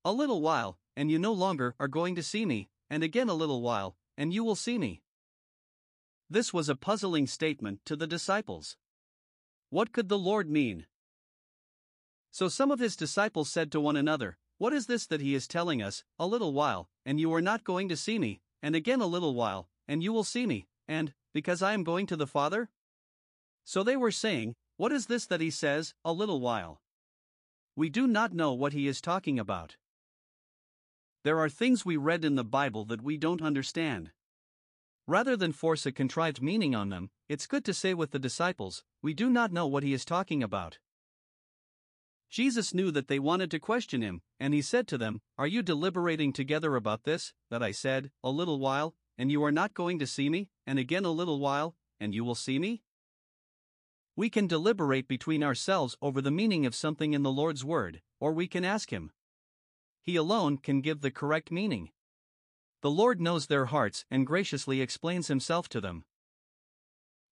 A 0.04 0.12
little 0.12 0.42
while, 0.42 0.78
and 0.98 1.10
you 1.10 1.20
no 1.20 1.32
longer 1.32 1.76
are 1.80 1.88
going 1.88 2.16
to 2.16 2.24
see 2.24 2.46
me, 2.46 2.70
and 2.90 3.04
again 3.04 3.30
a 3.30 3.34
little 3.34 3.62
while, 3.62 3.96
and 4.18 4.34
you 4.34 4.44
will 4.44 4.56
see 4.56 4.78
me. 4.78 5.04
This 6.30 6.54
was 6.54 6.68
a 6.68 6.76
puzzling 6.76 7.28
statement 7.28 7.80
to 7.86 7.96
the 7.96 8.08
disciples. 8.08 8.76
What 9.70 9.94
could 9.94 10.10
the 10.10 10.18
Lord 10.18 10.50
mean? 10.50 10.86
So 12.32 12.50
some 12.50 12.72
of 12.72 12.80
his 12.80 12.96
disciples 12.96 13.50
said 13.50 13.72
to 13.72 13.80
one 13.80 13.96
another, 13.96 14.38
What 14.58 14.74
is 14.74 14.88
this 14.88 15.06
that 15.08 15.22
he 15.22 15.36
is 15.36 15.48
telling 15.48 15.82
us? 15.82 16.04
A 16.20 16.28
little 16.28 16.54
while, 16.54 16.90
and 17.06 17.20
you 17.20 17.34
are 17.34 17.42
not 17.42 17.64
going 17.64 17.88
to 17.90 17.98
see 17.98 18.18
me, 18.20 18.42
and 18.62 18.76
again 18.76 19.02
a 19.02 19.06
little 19.06 19.34
while, 19.34 19.70
and 19.88 20.04
you 20.04 20.14
will 20.14 20.24
see 20.24 20.46
me, 20.46 20.68
and, 20.88 21.14
because 21.34 21.62
I 21.62 21.74
am 21.74 21.84
going 21.84 22.06
to 22.08 22.16
the 22.16 22.28
Father? 22.28 22.70
So 23.64 23.84
they 23.84 23.96
were 23.98 24.12
saying, 24.12 24.56
What 24.78 24.92
is 24.92 25.08
this 25.08 25.26
that 25.28 25.42
he 25.42 25.50
says, 25.50 25.94
a 26.04 26.14
little 26.14 26.40
while? 26.40 26.82
We 27.76 27.90
do 27.90 28.08
not 28.08 28.34
know 28.34 28.54
what 28.54 28.74
he 28.74 28.88
is 28.88 29.02
talking 29.02 29.40
about. 29.40 29.78
There 31.24 31.40
are 31.40 31.50
things 31.50 31.86
we 31.86 31.98
read 31.98 32.26
in 32.26 32.36
the 32.36 32.44
Bible 32.44 32.86
that 32.86 33.02
we 33.02 33.18
don't 33.18 33.42
understand. 33.42 34.12
Rather 35.08 35.38
than 35.38 35.52
force 35.52 35.86
a 35.86 35.92
contrived 35.92 36.42
meaning 36.42 36.74
on 36.74 36.90
them, 36.90 37.10
it's 37.30 37.48
good 37.48 37.64
to 37.66 37.74
say 37.74 37.94
with 37.94 38.12
the 38.12 38.20
disciples, 38.20 38.84
We 39.02 39.14
do 39.14 39.30
not 39.30 39.52
know 39.52 39.68
what 39.68 39.84
he 39.84 39.94
is 39.94 40.06
talking 40.06 40.44
about. 40.44 40.80
Jesus 42.32 42.74
knew 42.74 42.92
that 42.92 43.10
they 43.10 43.20
wanted 43.20 43.52
to 43.52 43.60
question 43.60 44.02
him, 44.02 44.22
and 44.40 44.54
he 44.54 44.62
said 44.62 44.88
to 44.88 44.98
them, 44.98 45.22
Are 45.38 45.48
you 45.48 45.62
deliberating 45.62 46.32
together 46.32 46.78
about 46.78 47.04
this, 47.04 47.34
that 47.50 47.62
I 47.62 47.72
said, 47.72 48.10
A 48.24 48.30
little 48.30 48.58
while, 48.58 48.96
and 49.18 49.30
you 49.30 49.44
are 49.44 49.52
not 49.52 49.74
going 49.74 50.00
to 50.00 50.08
see 50.08 50.30
me, 50.30 50.50
and 50.66 50.80
again 50.80 51.04
a 51.04 51.12
little 51.12 51.40
while, 51.40 51.76
and 52.00 52.16
you 52.16 52.24
will 52.24 52.36
see 52.36 52.58
me? 52.58 52.84
We 54.16 54.30
can 54.30 54.48
deliberate 54.48 55.10
between 55.10 55.44
ourselves 55.44 55.98
over 56.02 56.22
the 56.22 56.32
meaning 56.32 56.66
of 56.66 56.74
something 56.74 57.14
in 57.14 57.24
the 57.24 57.32
Lord's 57.32 57.66
Word, 57.66 58.02
or 58.22 58.32
we 58.32 58.48
can 58.48 58.64
ask 58.64 58.92
Him. 58.92 59.12
He 60.02 60.16
alone 60.16 60.58
can 60.58 60.80
give 60.80 61.02
the 61.02 61.12
correct 61.12 61.52
meaning. 61.52 61.90
The 62.82 62.92
Lord 62.92 63.20
knows 63.20 63.48
their 63.48 63.66
hearts 63.66 64.06
and 64.10 64.26
graciously 64.26 64.80
explains 64.80 65.28
himself 65.28 65.68
to 65.70 65.82
them. 65.82 66.06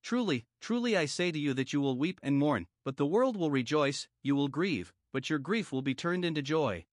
Truly, 0.10 0.48
truly 0.60 0.98
I 0.98 1.06
say 1.06 1.32
to 1.32 1.38
you 1.38 1.54
that 1.54 1.72
you 1.72 1.82
will 1.82 1.96
weep 1.96 2.20
and 2.24 2.36
mourn, 2.36 2.66
but 2.84 2.98
the 2.98 3.06
world 3.06 3.38
will 3.38 3.52
rejoice, 3.52 4.08
you 4.24 4.36
will 4.36 4.48
grieve, 4.48 4.92
but 5.14 5.30
your 5.30 5.38
grief 5.38 5.72
will 5.72 5.84
be 5.84 5.94
turned 5.94 6.26
into 6.26 6.42
joy. 6.42 6.88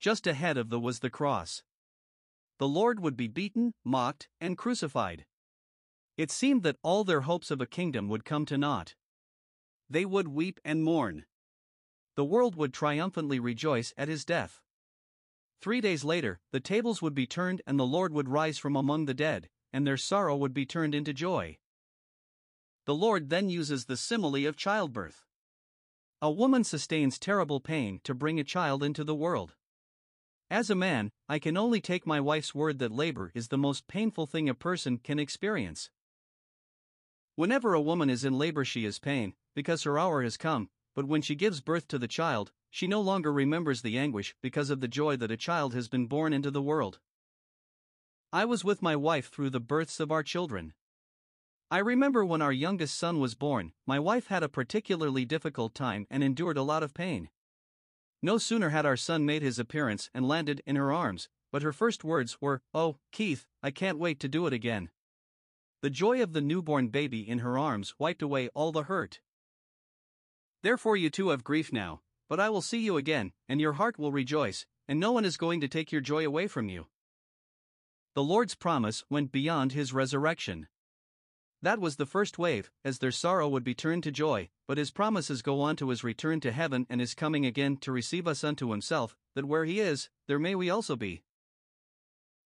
Just 0.00 0.26
ahead 0.26 0.56
of 0.56 0.68
the 0.68 0.80
was 0.80 0.98
the 0.98 1.10
cross. 1.10 1.62
The 2.58 2.66
Lord 2.66 2.98
would 2.98 3.16
be 3.16 3.28
beaten, 3.28 3.74
mocked, 3.84 4.28
and 4.40 4.58
crucified. 4.58 5.26
It 6.16 6.32
seemed 6.32 6.64
that 6.64 6.80
all 6.82 7.04
their 7.04 7.20
hopes 7.20 7.52
of 7.52 7.60
a 7.60 7.66
kingdom 7.66 8.08
would 8.08 8.24
come 8.24 8.46
to 8.46 8.58
naught. 8.58 8.96
They 9.88 10.04
would 10.04 10.26
weep 10.26 10.58
and 10.64 10.82
mourn. 10.82 11.26
The 12.16 12.24
world 12.24 12.56
would 12.56 12.74
triumphantly 12.74 13.38
rejoice 13.38 13.94
at 13.96 14.08
his 14.08 14.24
death. 14.24 14.60
Three 15.60 15.80
days 15.80 16.02
later, 16.02 16.40
the 16.50 16.58
tables 16.58 17.00
would 17.00 17.14
be 17.14 17.28
turned 17.28 17.62
and 17.64 17.78
the 17.78 17.86
Lord 17.86 18.12
would 18.12 18.28
rise 18.28 18.58
from 18.58 18.74
among 18.74 19.04
the 19.04 19.14
dead, 19.14 19.48
and 19.72 19.86
their 19.86 19.96
sorrow 19.96 20.34
would 20.34 20.52
be 20.52 20.66
turned 20.66 20.96
into 20.96 21.12
joy. 21.12 21.58
The 22.84 22.94
Lord 22.94 23.30
then 23.30 23.48
uses 23.48 23.84
the 23.84 23.96
simile 23.96 24.46
of 24.46 24.56
childbirth. 24.56 25.24
A 26.20 26.30
woman 26.30 26.64
sustains 26.64 27.18
terrible 27.18 27.60
pain 27.60 28.00
to 28.04 28.14
bring 28.14 28.40
a 28.40 28.44
child 28.44 28.82
into 28.82 29.04
the 29.04 29.14
world. 29.14 29.54
As 30.50 30.68
a 30.68 30.74
man, 30.74 31.12
I 31.28 31.38
can 31.38 31.56
only 31.56 31.80
take 31.80 32.06
my 32.06 32.20
wife's 32.20 32.54
word 32.54 32.78
that 32.80 32.92
labor 32.92 33.30
is 33.34 33.48
the 33.48 33.58
most 33.58 33.86
painful 33.86 34.26
thing 34.26 34.48
a 34.48 34.54
person 34.54 34.98
can 34.98 35.18
experience. 35.18 35.90
Whenever 37.36 37.72
a 37.72 37.80
woman 37.80 38.10
is 38.10 38.24
in 38.24 38.36
labor, 38.36 38.64
she 38.64 38.84
is 38.84 38.98
pain, 38.98 39.34
because 39.54 39.84
her 39.84 39.98
hour 39.98 40.22
has 40.22 40.36
come, 40.36 40.68
but 40.94 41.06
when 41.06 41.22
she 41.22 41.34
gives 41.34 41.60
birth 41.60 41.88
to 41.88 41.98
the 41.98 42.08
child, 42.08 42.52
she 42.68 42.86
no 42.86 43.00
longer 43.00 43.32
remembers 43.32 43.82
the 43.82 43.96
anguish 43.96 44.34
because 44.42 44.70
of 44.70 44.80
the 44.80 44.88
joy 44.88 45.16
that 45.16 45.30
a 45.30 45.36
child 45.36 45.72
has 45.72 45.88
been 45.88 46.06
born 46.06 46.32
into 46.32 46.50
the 46.50 46.62
world. 46.62 46.98
I 48.32 48.44
was 48.44 48.64
with 48.64 48.82
my 48.82 48.96
wife 48.96 49.30
through 49.30 49.50
the 49.50 49.60
births 49.60 50.00
of 50.00 50.10
our 50.10 50.22
children. 50.22 50.74
I 51.72 51.78
remember 51.78 52.22
when 52.22 52.42
our 52.42 52.52
youngest 52.52 52.98
son 52.98 53.18
was 53.18 53.34
born, 53.34 53.72
my 53.86 53.98
wife 53.98 54.26
had 54.26 54.42
a 54.42 54.48
particularly 54.50 55.24
difficult 55.24 55.74
time 55.74 56.06
and 56.10 56.22
endured 56.22 56.58
a 56.58 56.62
lot 56.62 56.82
of 56.82 56.92
pain. 56.92 57.30
No 58.20 58.36
sooner 58.36 58.68
had 58.68 58.84
our 58.84 58.98
son 58.98 59.24
made 59.24 59.40
his 59.40 59.58
appearance 59.58 60.10
and 60.12 60.28
landed 60.28 60.60
in 60.66 60.76
her 60.76 60.92
arms, 60.92 61.30
but 61.50 61.62
her 61.62 61.72
first 61.72 62.04
words 62.04 62.36
were, 62.42 62.60
Oh, 62.74 62.98
Keith, 63.10 63.46
I 63.62 63.70
can't 63.70 63.98
wait 63.98 64.20
to 64.20 64.28
do 64.28 64.46
it 64.46 64.52
again. 64.52 64.90
The 65.80 65.88
joy 65.88 66.22
of 66.22 66.34
the 66.34 66.42
newborn 66.42 66.88
baby 66.88 67.26
in 67.26 67.38
her 67.38 67.56
arms 67.56 67.94
wiped 67.98 68.20
away 68.20 68.50
all 68.50 68.70
the 68.70 68.82
hurt. 68.82 69.20
Therefore, 70.62 70.98
you 70.98 71.08
too 71.08 71.30
have 71.30 71.42
grief 71.42 71.72
now, 71.72 72.02
but 72.28 72.38
I 72.38 72.50
will 72.50 72.60
see 72.60 72.80
you 72.80 72.98
again, 72.98 73.32
and 73.48 73.62
your 73.62 73.72
heart 73.72 73.98
will 73.98 74.12
rejoice, 74.12 74.66
and 74.86 75.00
no 75.00 75.10
one 75.10 75.24
is 75.24 75.38
going 75.38 75.62
to 75.62 75.68
take 75.68 75.90
your 75.90 76.02
joy 76.02 76.26
away 76.26 76.48
from 76.48 76.68
you. 76.68 76.88
The 78.14 78.22
Lord's 78.22 78.54
promise 78.54 79.04
went 79.08 79.32
beyond 79.32 79.72
his 79.72 79.94
resurrection. 79.94 80.68
That 81.62 81.80
was 81.80 81.94
the 81.94 82.06
first 82.06 82.38
wave, 82.38 82.72
as 82.84 82.98
their 82.98 83.12
sorrow 83.12 83.48
would 83.48 83.62
be 83.62 83.74
turned 83.74 84.02
to 84.02 84.10
joy, 84.10 84.50
but 84.66 84.78
his 84.78 84.90
promises 84.90 85.42
go 85.42 85.60
on 85.60 85.76
to 85.76 85.90
his 85.90 86.02
return 86.02 86.40
to 86.40 86.50
heaven 86.50 86.86
and 86.90 87.00
his 87.00 87.14
coming 87.14 87.46
again 87.46 87.76
to 87.78 87.92
receive 87.92 88.26
us 88.26 88.42
unto 88.42 88.72
himself, 88.72 89.16
that 89.36 89.44
where 89.44 89.64
he 89.64 89.78
is, 89.78 90.10
there 90.26 90.40
may 90.40 90.56
we 90.56 90.68
also 90.68 90.96
be. 90.96 91.22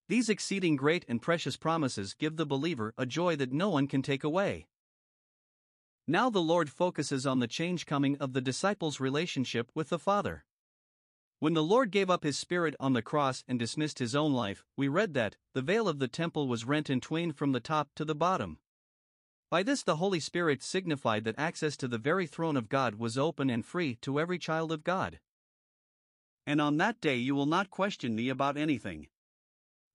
These 0.08 0.28
exceeding 0.28 0.76
great 0.76 1.06
and 1.08 1.22
precious 1.22 1.56
promises 1.56 2.12
give 2.12 2.36
the 2.36 2.44
believer 2.44 2.92
a 2.98 3.06
joy 3.06 3.36
that 3.36 3.54
no 3.54 3.70
one 3.70 3.88
can 3.88 4.02
take 4.02 4.22
away. 4.22 4.68
Now 6.06 6.28
the 6.28 6.42
Lord 6.42 6.68
focuses 6.68 7.26
on 7.26 7.40
the 7.40 7.48
change 7.48 7.86
coming 7.86 8.18
of 8.18 8.34
the 8.34 8.42
disciples' 8.42 9.00
relationship 9.00 9.70
with 9.74 9.88
the 9.88 9.98
Father. 9.98 10.44
When 11.40 11.54
the 11.54 11.64
Lord 11.64 11.90
gave 11.90 12.10
up 12.10 12.22
his 12.22 12.38
spirit 12.38 12.76
on 12.78 12.92
the 12.92 13.02
cross 13.02 13.44
and 13.48 13.58
dismissed 13.58 13.98
his 13.98 14.14
own 14.14 14.34
life, 14.34 14.64
we 14.76 14.88
read 14.88 15.14
that 15.14 15.36
the 15.54 15.62
veil 15.62 15.88
of 15.88 16.00
the 16.00 16.06
temple 16.06 16.48
was 16.48 16.66
rent 16.66 16.90
in 16.90 17.00
twain 17.00 17.32
from 17.32 17.52
the 17.52 17.60
top 17.60 17.88
to 17.96 18.04
the 18.04 18.14
bottom. 18.14 18.58
By 19.56 19.62
this, 19.62 19.82
the 19.82 19.96
Holy 19.96 20.20
Spirit 20.20 20.62
signified 20.62 21.24
that 21.24 21.38
access 21.38 21.78
to 21.78 21.88
the 21.88 21.96
very 21.96 22.26
throne 22.26 22.58
of 22.58 22.68
God 22.68 22.96
was 22.96 23.16
open 23.16 23.48
and 23.48 23.64
free 23.64 23.94
to 24.02 24.20
every 24.20 24.38
child 24.38 24.70
of 24.70 24.84
God. 24.84 25.18
And 26.46 26.60
on 26.60 26.76
that 26.76 27.00
day 27.00 27.16
you 27.16 27.34
will 27.34 27.46
not 27.46 27.70
question 27.70 28.14
me 28.14 28.28
about 28.28 28.58
anything. 28.58 29.06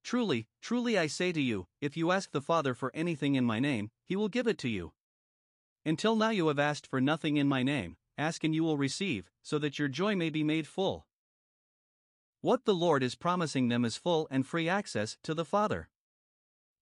Truly, 0.03 0.47
truly 0.63 0.97
I 0.97 1.05
say 1.05 1.31
to 1.31 1.39
you, 1.39 1.67
if 1.79 1.95
you 1.95 2.11
ask 2.11 2.31
the 2.31 2.41
Father 2.41 2.73
for 2.73 2.91
anything 2.95 3.35
in 3.35 3.45
my 3.45 3.59
name, 3.59 3.91
he 4.03 4.15
will 4.15 4.29
give 4.29 4.47
it 4.47 4.57
to 4.57 4.67
you. 4.67 4.93
Until 5.85 6.15
now 6.15 6.31
you 6.31 6.47
have 6.47 6.57
asked 6.57 6.87
for 6.87 6.99
nothing 6.99 7.37
in 7.37 7.47
my 7.47 7.61
name, 7.61 7.97
ask 8.17 8.43
and 8.43 8.55
you 8.55 8.63
will 8.63 8.77
receive, 8.77 9.29
so 9.43 9.59
that 9.59 9.77
your 9.77 9.89
joy 9.89 10.15
may 10.15 10.31
be 10.31 10.43
made 10.43 10.65
full. 10.65 11.05
What 12.39 12.65
the 12.65 12.73
Lord 12.73 13.03
is 13.03 13.13
promising 13.13 13.67
them 13.67 13.85
is 13.85 13.95
full 13.95 14.27
and 14.31 14.43
free 14.43 14.67
access 14.67 15.19
to 15.21 15.35
the 15.35 15.45
Father. 15.45 15.90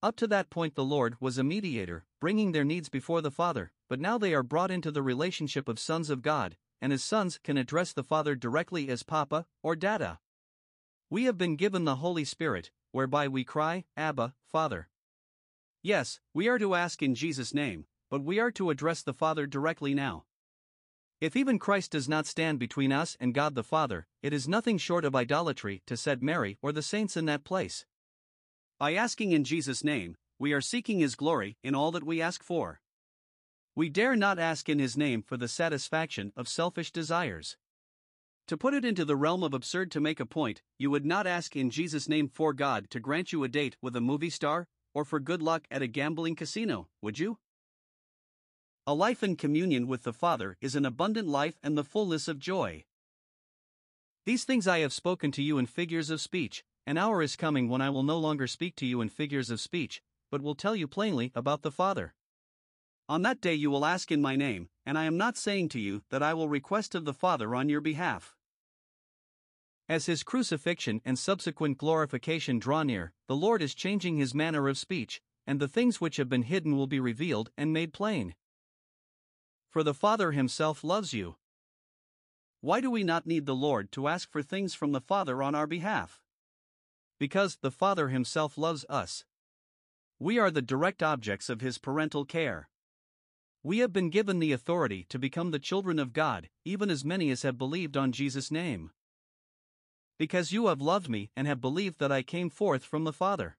Up 0.02 0.16
to 0.16 0.28
that 0.28 0.50
point, 0.50 0.76
the 0.76 0.84
Lord 0.86 1.18
was 1.20 1.38
a 1.38 1.44
mediator, 1.44 2.06
bringing 2.22 2.54
their 2.54 2.64
needs 2.64 2.88
before 2.88 3.22
the 3.22 3.32
Father, 3.32 3.74
but 3.90 4.00
now 4.00 4.18
they 4.18 4.34
are 4.34 4.44
brought 4.44 4.72
into 4.72 4.92
the 4.92 5.02
relationship 5.02 5.68
of 5.68 5.78
sons 5.78 6.10
of 6.10 6.22
God, 6.22 6.56
and 6.82 6.94
as 6.94 7.04
sons 7.04 7.38
can 7.44 7.58
address 7.58 7.92
the 7.92 8.04
Father 8.04 8.34
directly 8.34 8.88
as 8.88 9.04
Papa 9.04 9.46
or 9.62 9.76
Dada. 9.76 10.20
We 11.10 11.26
have 11.26 11.38
been 11.38 11.58
given 11.58 11.84
the 11.84 11.98
Holy 11.98 12.24
Spirit, 12.24 12.72
whereby 12.94 13.28
we 13.28 13.44
cry, 13.44 13.84
Abba, 13.98 14.36
Father. 14.50 14.88
Yes, 15.84 16.22
we 16.34 16.48
are 16.48 16.60
to 16.60 16.76
ask 16.76 17.02
in 17.02 17.14
Jesus' 17.14 17.54
name, 17.54 17.86
but 18.10 18.24
we 18.24 18.40
are 18.40 18.52
to 18.52 18.70
address 18.70 19.02
the 19.02 19.14
Father 19.14 19.46
directly 19.46 19.94
now. 19.94 20.24
If 21.20 21.36
even 21.36 21.60
Christ 21.60 21.92
does 21.92 22.08
not 22.08 22.26
stand 22.26 22.58
between 22.58 22.94
us 22.94 23.18
and 23.20 23.34
God 23.34 23.54
the 23.54 23.64
Father, 23.64 24.08
it 24.22 24.32
is 24.32 24.48
nothing 24.48 24.78
short 24.78 25.04
of 25.04 25.14
idolatry 25.14 25.84
to 25.88 25.98
set 25.98 26.22
Mary 26.22 26.58
or 26.62 26.72
the 26.72 26.82
saints 26.82 27.18
in 27.18 27.26
that 27.26 27.44
place. 27.44 27.86
By 28.80 28.94
asking 28.94 29.34
in 29.34 29.44
Jesus' 29.44 29.84
name, 29.84 30.16
we 30.40 30.54
are 30.54 30.62
seeking 30.62 31.00
His 31.00 31.16
glory 31.16 31.58
in 31.62 31.76
all 31.76 31.92
that 31.92 32.06
we 32.06 32.22
ask 32.22 32.42
for. 32.42 32.80
We 33.76 33.90
dare 33.90 34.16
not 34.16 34.40
ask 34.40 34.70
in 34.70 34.80
His 34.80 34.96
name 34.96 35.22
for 35.22 35.36
the 35.36 35.50
satisfaction 35.50 36.32
of 36.38 36.48
selfish 36.48 36.90
desires. 36.90 37.58
To 38.48 38.56
put 38.56 38.74
it 38.74 38.86
into 38.86 39.04
the 39.04 39.18
realm 39.18 39.44
of 39.44 39.54
absurd 39.54 39.92
to 39.92 40.00
make 40.00 40.22
a 40.22 40.26
point, 40.26 40.62
you 40.78 40.90
would 40.90 41.06
not 41.06 41.28
ask 41.28 41.58
in 41.58 41.70
Jesus' 41.70 42.08
name 42.08 42.30
for 42.30 42.54
God 42.54 42.90
to 42.92 43.02
grant 43.02 43.34
you 43.34 43.44
a 43.44 43.50
date 43.50 43.76
with 43.82 43.98
a 43.98 44.02
movie 44.02 44.30
star, 44.30 44.66
or 44.94 45.04
for 45.04 45.20
good 45.20 45.42
luck 45.42 45.68
at 45.70 45.82
a 45.82 45.88
gambling 45.88 46.36
casino, 46.36 46.88
would 47.02 47.20
you? 47.20 47.38
A 48.88 48.94
life 48.94 49.22
in 49.24 49.36
communion 49.36 49.88
with 49.88 50.04
the 50.04 50.14
Father 50.14 50.56
is 50.62 50.76
an 50.76 50.86
abundant 50.86 51.28
life 51.28 51.60
and 51.62 51.78
the 51.78 51.84
fullness 51.84 52.30
of 52.30 52.40
joy. 52.40 52.86
These 54.26 54.46
things 54.46 54.70
I 54.70 54.80
have 54.80 54.94
spoken 54.94 55.34
to 55.34 55.44
you 55.44 55.58
in 55.58 55.66
figures 55.66 56.10
of 56.10 56.22
speech. 56.22 56.64
An 56.86 56.98
hour 56.98 57.22
is 57.22 57.36
coming 57.36 57.70
when 57.70 57.82
I 57.82 57.90
will 57.90 58.04
no 58.04 58.18
longer 58.18 58.48
speak 58.48 58.76
to 58.78 58.86
you 58.86 59.02
in 59.02 59.10
figures 59.10 59.50
of 59.50 59.60
speech, 59.60 60.02
but 60.32 60.42
will 60.42 60.56
tell 60.56 60.76
you 60.76 60.88
plainly 60.88 61.32
about 61.36 61.62
the 61.62 61.72
Father. 61.72 62.14
On 63.08 63.22
that 63.24 63.42
day 63.42 63.54
you 63.54 63.70
will 63.70 63.86
ask 63.86 64.12
in 64.12 64.22
my 64.22 64.36
name, 64.36 64.70
and 64.86 64.98
I 64.98 65.06
am 65.06 65.18
not 65.18 65.38
saying 65.38 65.70
to 65.70 65.80
you 65.80 66.04
that 66.10 66.24
I 66.24 66.34
will 66.34 66.50
request 66.50 66.96
of 66.96 67.06
the 67.06 67.14
Father 67.14 67.56
on 67.56 67.70
your 67.70 67.82
behalf. 67.82 68.36
As 69.88 70.06
his 70.06 70.24
crucifixion 70.24 71.02
and 71.04 71.18
subsequent 71.18 71.78
glorification 71.78 72.60
draw 72.60 72.84
near, 72.84 73.14
the 73.28 73.36
Lord 73.36 73.62
is 73.62 73.74
changing 73.74 74.18
his 74.18 74.36
manner 74.36 74.68
of 74.68 74.78
speech, 74.78 75.22
and 75.48 75.60
the 75.60 75.68
things 75.68 76.00
which 76.00 76.18
have 76.18 76.30
been 76.30 76.44
hidden 76.44 76.76
will 76.76 76.88
be 76.88 77.00
revealed 77.00 77.50
and 77.58 77.74
made 77.74 77.94
plain 77.94 78.36
for 79.70 79.84
the 79.84 79.94
Father 79.94 80.32
himself 80.32 80.84
loves 80.84 81.14
you. 81.14 81.36
Why 82.62 82.82
do 82.82 82.90
we 82.90 83.04
not 83.04 83.28
need 83.28 83.46
the 83.46 83.56
Lord 83.56 83.92
to 83.94 84.08
ask 84.08 84.30
for 84.32 84.42
things 84.42 84.74
from 84.74 84.92
the 84.92 85.02
Father 85.02 85.42
on 85.42 85.56
our 85.56 85.68
behalf? 85.68 86.20
Because 87.20 87.58
the 87.62 87.72
Father 87.72 88.08
himself 88.08 88.58
loves 88.58 88.86
us. 88.90 89.26
We 90.18 90.40
are 90.40 90.50
the 90.50 90.62
direct 90.62 91.04
objects 91.04 91.50
of 91.50 91.62
his 91.62 91.78
parental 91.78 92.26
care. 92.26 92.70
We 93.62 93.80
have 93.80 93.92
been 93.92 94.10
given 94.10 94.40
the 94.40 94.54
authority 94.54 95.06
to 95.10 95.20
become 95.20 95.52
the 95.52 95.60
children 95.60 96.00
of 96.00 96.14
God, 96.14 96.50
even 96.64 96.90
as 96.90 97.04
many 97.04 97.30
as 97.30 97.42
have 97.44 97.58
believed 97.58 97.98
on 97.98 98.14
Jesus' 98.14 98.50
name. 98.50 98.92
Because 100.18 100.54
you 100.54 100.68
have 100.68 100.82
loved 100.82 101.10
me 101.10 101.30
and 101.36 101.46
have 101.46 101.60
believed 101.60 102.00
that 102.00 102.12
I 102.12 102.24
came 102.24 102.50
forth 102.50 102.86
from 102.86 103.04
the 103.04 103.14
Father. 103.14 103.58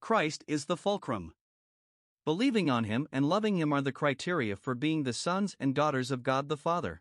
Christ 0.00 0.44
is 0.46 0.66
the 0.66 0.76
fulcrum. 0.76 1.32
Believing 2.26 2.68
on 2.68 2.84
Him 2.84 3.08
and 3.10 3.28
loving 3.28 3.56
Him 3.56 3.72
are 3.72 3.80
the 3.80 3.92
criteria 3.92 4.56
for 4.56 4.74
being 4.74 5.04
the 5.04 5.12
sons 5.12 5.56
and 5.58 5.74
daughters 5.74 6.10
of 6.10 6.22
God 6.22 6.48
the 6.48 6.56
Father. 6.56 7.00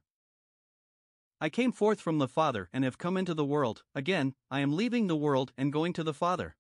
I 1.41 1.49
came 1.49 1.71
forth 1.71 1.99
from 1.99 2.17
the 2.17 2.27
Father 2.27 2.69
and 2.71 2.83
have 2.83 2.97
come 2.97 3.17
into 3.17 3.33
the 3.33 3.45
world, 3.45 3.83
again, 3.93 4.35
I 4.49 4.61
am 4.61 4.75
leaving 4.75 5.07
the 5.07 5.15
world 5.15 5.51
and 5.57 5.73
going 5.73 5.93
to 5.93 6.03
the 6.03 6.13
Father. 6.13 6.55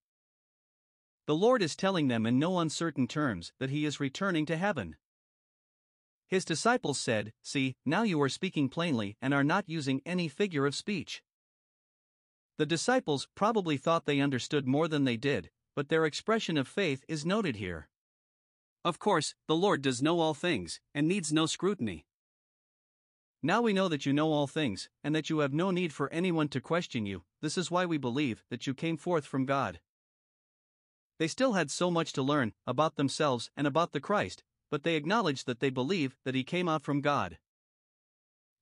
The 1.27 1.35
Lord 1.35 1.61
is 1.61 1.75
telling 1.75 2.07
them 2.07 2.25
in 2.25 2.37
no 2.37 2.59
uncertain 2.59 3.07
terms 3.07 3.53
that 3.59 3.69
He 3.69 3.85
is 3.85 3.99
returning 3.99 4.45
to 4.47 4.57
heaven. 4.57 4.97
His 6.27 6.45
disciples 6.45 6.99
said, 6.99 7.33
See, 7.41 7.75
now 7.85 8.03
you 8.03 8.21
are 8.21 8.29
speaking 8.29 8.67
plainly 8.69 9.15
and 9.21 9.33
are 9.33 9.43
not 9.43 9.69
using 9.69 10.01
any 10.05 10.27
figure 10.27 10.65
of 10.65 10.75
speech. 10.75 11.23
The 12.57 12.65
disciples 12.65 13.27
probably 13.35 13.77
thought 13.77 14.05
they 14.05 14.19
understood 14.19 14.67
more 14.67 14.87
than 14.87 15.03
they 15.03 15.17
did, 15.17 15.49
but 15.75 15.89
their 15.89 16.05
expression 16.05 16.57
of 16.57 16.67
faith 16.67 17.03
is 17.07 17.25
noted 17.25 17.57
here. 17.57 17.89
Of 18.83 18.99
course, 18.99 19.35
the 19.47 19.55
Lord 19.55 19.81
does 19.81 20.01
know 20.01 20.19
all 20.19 20.33
things, 20.33 20.79
and 20.93 21.07
needs 21.07 21.33
no 21.33 21.45
scrutiny. 21.45 22.05
Now 23.45 23.61
we 23.61 23.73
know 23.73 23.87
that 23.89 24.07
you 24.07 24.11
know 24.11 24.31
all 24.31 24.47
things, 24.47 24.89
and 25.03 25.13
that 25.13 25.29
you 25.29 25.37
have 25.37 25.53
no 25.53 25.69
need 25.69 25.93
for 25.93 26.11
anyone 26.11 26.47
to 26.47 26.59
question 26.59 27.05
you, 27.05 27.25
this 27.41 27.59
is 27.59 27.69
why 27.69 27.85
we 27.85 27.99
believe 27.99 28.43
that 28.49 28.65
you 28.65 28.73
came 28.73 28.97
forth 28.97 29.23
from 29.23 29.45
God. 29.45 29.79
They 31.19 31.27
still 31.27 31.53
had 31.53 31.69
so 31.69 31.91
much 31.91 32.11
to 32.13 32.23
learn 32.23 32.53
about 32.65 32.95
themselves 32.95 33.51
and 33.55 33.67
about 33.67 33.91
the 33.91 33.99
Christ, 33.99 34.43
but 34.71 34.81
they 34.81 34.95
acknowledge 34.95 35.43
that 35.43 35.59
they 35.59 35.69
believe 35.69 36.17
that 36.23 36.33
he 36.33 36.43
came 36.43 36.67
out 36.67 36.81
from 36.81 37.01
God. 37.01 37.37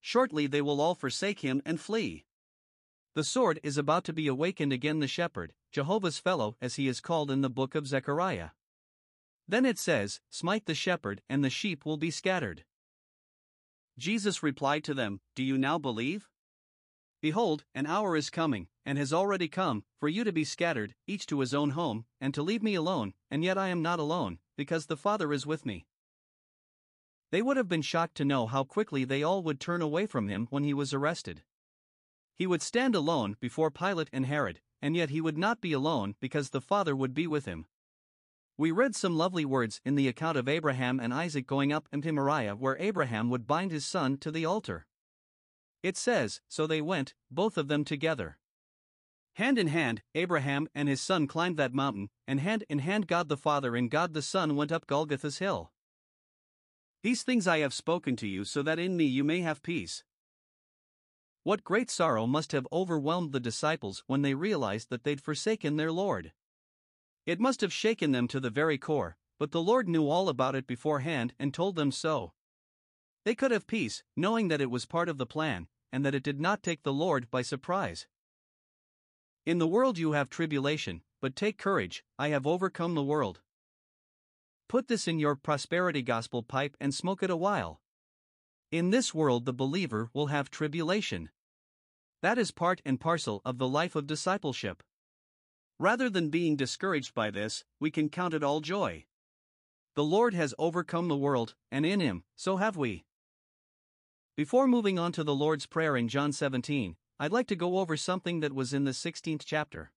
Shortly 0.02 0.48
they 0.48 0.62
will 0.62 0.82
all 0.82 0.96
forsake 0.96 1.40
him 1.40 1.62
and 1.66 1.80
flee. 1.80 2.26
The 3.16 3.24
sword 3.24 3.62
is 3.64 3.78
about 3.78 4.04
to 4.04 4.12
be 4.12 4.28
awakened 4.28 4.74
again, 4.74 5.00
the 5.00 5.08
shepherd, 5.08 5.54
Jehovah's 5.72 6.20
fellow, 6.20 6.58
as 6.62 6.76
he 6.76 6.90
is 6.90 7.00
called 7.00 7.32
in 7.32 7.40
the 7.40 7.50
book 7.50 7.74
of 7.74 7.88
Zechariah. 7.88 8.50
Then 9.48 9.66
it 9.66 9.80
says, 9.80 10.20
Smite 10.30 10.66
the 10.66 10.76
shepherd, 10.76 11.22
and 11.30 11.42
the 11.42 11.50
sheep 11.50 11.86
will 11.86 11.96
be 11.96 12.12
scattered. 12.12 12.66
Jesus 13.98 14.42
replied 14.42 14.84
to 14.86 14.94
them, 14.94 15.22
Do 15.36 15.44
you 15.44 15.58
now 15.58 15.78
believe? 15.78 16.30
Behold, 17.22 17.64
an 17.74 17.86
hour 17.86 18.18
is 18.18 18.30
coming, 18.30 18.68
and 18.86 18.98
has 18.98 19.14
already 19.14 19.48
come, 19.48 19.86
for 19.98 20.10
you 20.10 20.24
to 20.24 20.34
be 20.34 20.44
scattered, 20.44 20.96
each 21.08 21.26
to 21.28 21.40
his 21.40 21.54
own 21.54 21.70
home, 21.70 22.06
and 22.20 22.34
to 22.34 22.44
leave 22.44 22.62
me 22.62 22.76
alone, 22.76 23.14
and 23.32 23.44
yet 23.44 23.58
I 23.58 23.70
am 23.70 23.82
not 23.82 24.00
alone, 24.00 24.40
because 24.58 24.88
the 24.88 24.98
Father 24.98 25.32
is 25.32 25.46
with 25.46 25.66
me. 25.66 25.86
They 27.32 27.42
would 27.42 27.58
have 27.58 27.70
been 27.70 27.82
shocked 27.82 28.16
to 28.16 28.26
know 28.26 28.46
how 28.46 28.64
quickly 28.64 29.06
they 29.06 29.24
all 29.24 29.42
would 29.42 29.60
turn 29.60 29.82
away 29.82 30.06
from 30.06 30.28
him 30.28 30.48
when 30.50 30.64
he 30.64 30.74
was 30.74 30.94
arrested. 30.94 31.44
He 32.36 32.46
would 32.46 32.62
stand 32.62 32.96
alone 32.96 33.38
before 33.40 33.72
Pilate 33.72 34.10
and 34.12 34.26
Herod, 34.26 34.60
and 34.82 34.96
yet 34.96 35.10
he 35.10 35.22
would 35.22 35.38
not 35.38 35.62
be 35.62 35.72
alone 35.72 36.16
because 36.20 36.50
the 36.50 36.62
Father 36.62 36.96
would 36.96 37.14
be 37.14 37.26
with 37.26 37.46
him. 37.46 37.68
We 38.58 38.70
read 38.72 38.96
some 38.96 39.18
lovely 39.18 39.46
words 39.46 39.82
in 39.84 39.96
the 39.96 40.08
account 40.08 40.38
of 40.38 40.48
Abraham 40.48 41.00
and 41.00 41.14
Isaac 41.14 41.48
going 41.48 41.74
up 41.74 41.90
into 41.92 42.12
Moriah, 42.12 42.56
where 42.56 42.78
Abraham 42.80 43.30
would 43.32 43.48
bind 43.48 43.72
his 43.72 43.86
son 43.86 44.18
to 44.20 44.32
the 44.32 44.46
altar. 44.46 44.86
It 45.82 45.98
says, 45.98 46.40
So 46.48 46.68
they 46.68 46.82
went, 46.82 47.16
both 47.32 47.58
of 47.58 47.68
them 47.68 47.84
together. 47.84 48.38
Hand 49.38 49.58
in 49.58 49.68
hand, 49.68 50.04
Abraham 50.14 50.68
and 50.76 50.88
his 50.88 51.02
son 51.02 51.26
climbed 51.26 51.58
that 51.58 51.74
mountain, 51.74 52.10
and 52.28 52.40
hand 52.40 52.64
in 52.70 52.80
hand, 52.80 53.08
God 53.08 53.28
the 53.28 53.38
Father 53.38 53.76
and 53.76 53.90
God 53.90 54.14
the 54.14 54.22
Son 54.22 54.56
went 54.56 54.72
up 54.72 54.86
Golgotha's 54.86 55.40
hill. 55.40 55.72
These 57.02 57.24
things 57.24 57.48
I 57.48 57.58
have 57.60 57.74
spoken 57.74 58.16
to 58.18 58.28
you 58.28 58.46
so 58.46 58.62
that 58.62 58.78
in 58.78 58.96
me 58.96 59.06
you 59.06 59.24
may 59.24 59.42
have 59.42 59.64
peace. 59.64 60.04
What 61.42 61.64
great 61.64 61.90
sorrow 61.90 62.28
must 62.28 62.52
have 62.52 62.68
overwhelmed 62.72 63.32
the 63.32 63.40
disciples 63.40 64.04
when 64.06 64.22
they 64.22 64.36
realized 64.36 64.92
that 64.92 65.04
they'd 65.04 65.20
forsaken 65.20 65.76
their 65.76 65.92
Lord. 65.92 66.32
It 67.26 67.40
must 67.40 67.62
have 67.62 67.72
shaken 67.72 68.12
them 68.12 68.28
to 68.30 68.40
the 68.40 68.50
very 68.50 68.78
core, 68.78 69.18
but 69.40 69.52
the 69.52 69.62
Lord 69.62 69.88
knew 69.88 70.10
all 70.10 70.30
about 70.30 70.56
it 70.56 70.68
beforehand 70.68 71.34
and 71.40 71.54
told 71.54 71.76
them 71.76 71.92
so. 71.92 72.34
They 73.26 73.36
could 73.36 73.52
have 73.52 73.68
peace, 73.68 74.04
knowing 74.16 74.50
that 74.50 74.62
it 74.62 74.70
was 74.72 74.86
part 74.86 75.08
of 75.08 75.18
the 75.18 75.26
plan, 75.26 75.68
and 75.92 76.06
that 76.06 76.16
it 76.16 76.24
did 76.24 76.42
not 76.42 76.64
take 76.64 76.84
the 76.84 76.92
Lord 76.92 77.32
by 77.32 77.42
surprise. 77.42 78.08
In 79.46 79.60
the 79.60 79.68
world 79.68 79.98
you 79.98 80.12
have 80.14 80.30
tribulation, 80.30 81.02
but 81.22 81.36
take 81.36 81.58
courage, 81.58 82.04
I 82.20 82.30
have 82.30 82.46
overcome 82.46 82.96
the 82.96 83.04
world. 83.04 83.42
Put 84.68 84.88
this 84.88 85.08
in 85.08 85.20
your 85.20 85.36
prosperity 85.36 86.02
gospel 86.02 86.44
pipe 86.44 86.76
and 86.82 86.94
smoke 86.94 87.24
it 87.24 87.30
a 87.30 87.38
while. 87.38 87.82
In 88.72 88.90
this 88.90 89.14
world, 89.14 89.46
the 89.46 89.54
believer 89.54 90.10
will 90.14 90.28
have 90.28 90.50
tribulation. 90.50 91.30
That 92.22 92.38
is 92.38 92.52
part 92.52 92.82
and 92.86 93.00
parcel 93.00 93.42
of 93.46 93.58
the 93.58 93.68
life 93.68 93.96
of 93.96 94.08
discipleship. 94.08 94.82
Rather 95.80 96.10
than 96.10 96.30
being 96.30 96.56
discouraged 96.56 97.14
by 97.14 97.32
this, 97.32 97.64
we 97.80 97.92
can 97.92 98.10
count 98.10 98.34
it 98.34 98.44
all 98.44 98.62
joy. 98.62 99.06
The 99.96 100.04
Lord 100.04 100.34
has 100.34 100.54
overcome 100.58 101.08
the 101.08 101.18
world, 101.18 101.56
and 101.72 101.86
in 101.86 102.00
him, 102.00 102.24
so 102.36 102.58
have 102.58 102.78
we. 102.78 103.06
Before 104.36 104.68
moving 104.68 104.98
on 104.98 105.12
to 105.12 105.24
the 105.24 105.36
Lord's 105.36 105.68
Prayer 105.68 105.96
in 105.96 106.08
John 106.08 106.32
17, 106.32 106.96
I'd 107.20 107.32
like 107.32 107.48
to 107.48 107.56
go 107.56 107.78
over 107.78 107.96
something 107.96 108.40
that 108.40 108.54
was 108.54 108.74
in 108.74 108.84
the 108.84 108.92
16th 108.92 109.44
chapter. 109.46 109.92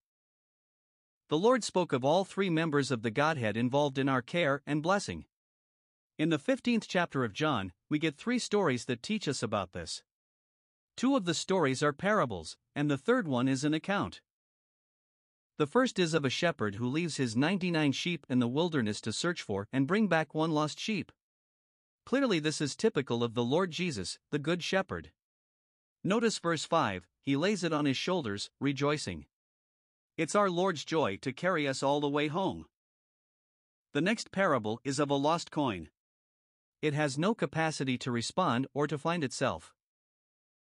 The 1.29 1.39
Lord 1.39 1.65
spoke 1.65 1.93
of 1.93 2.05
all 2.05 2.25
three 2.25 2.51
members 2.51 2.91
of 2.91 3.03
the 3.03 3.11
Godhead 3.11 3.57
involved 3.57 3.99
in 3.99 4.09
our 4.09 4.23
care 4.23 4.63
and 4.67 4.83
blessing. 4.83 5.25
In 6.19 6.29
the 6.29 6.39
15th 6.39 6.85
chapter 6.87 7.25
of 7.25 7.33
John, 7.33 7.73
we 7.89 7.99
get 7.99 8.17
three 8.17 8.39
stories 8.39 8.85
that 8.85 9.03
teach 9.03 9.27
us 9.27 9.43
about 9.43 9.73
this. 9.73 10.03
Two 10.97 11.17
of 11.17 11.25
the 11.25 11.35
stories 11.35 11.83
are 11.83 11.93
parables, 11.93 12.57
and 12.75 12.91
the 12.91 12.97
third 12.97 13.27
one 13.27 13.49
is 13.49 13.65
an 13.65 13.75
account. 13.75 14.21
The 15.59 15.67
first 15.67 15.99
is 15.99 16.13
of 16.13 16.25
a 16.25 16.31
shepherd 16.31 16.75
who 16.75 16.87
leaves 16.87 17.17
his 17.17 17.35
99 17.35 17.93
sheep 17.93 18.27
in 18.29 18.41
the 18.41 18.49
wilderness 18.49 19.01
to 19.01 19.13
search 19.13 19.41
for 19.41 19.69
and 19.73 19.87
bring 19.87 20.07
back 20.07 20.35
one 20.35 20.51
lost 20.51 20.79
sheep. 20.79 21.11
Clearly, 22.05 22.39
this 22.39 22.61
is 22.61 22.77
typical 22.77 23.25
of 23.25 23.33
the 23.33 23.45
Lord 23.45 23.71
Jesus, 23.71 24.19
the 24.31 24.39
Good 24.39 24.63
Shepherd. 24.63 25.13
Notice 26.05 26.39
verse 26.39 26.67
5 26.67 27.09
He 27.23 27.37
lays 27.37 27.65
it 27.65 27.73
on 27.73 27.87
his 27.87 27.97
shoulders, 27.97 28.51
rejoicing. 28.61 29.25
It's 30.19 30.35
our 30.35 30.51
Lord's 30.51 30.85
joy 30.85 31.17
to 31.23 31.33
carry 31.33 31.67
us 31.67 31.83
all 31.83 32.01
the 32.01 32.09
way 32.09 32.29
home. 32.29 32.67
The 33.95 34.03
next 34.03 34.31
parable 34.31 34.79
is 34.85 34.99
of 34.99 35.09
a 35.09 35.15
lost 35.15 35.51
coin. 35.51 35.89
It 36.83 36.93
has 36.93 37.17
no 37.17 37.35
capacity 37.35 37.97
to 37.99 38.13
respond 38.13 38.67
or 38.75 38.87
to 38.87 38.99
find 38.99 39.25
itself. 39.25 39.73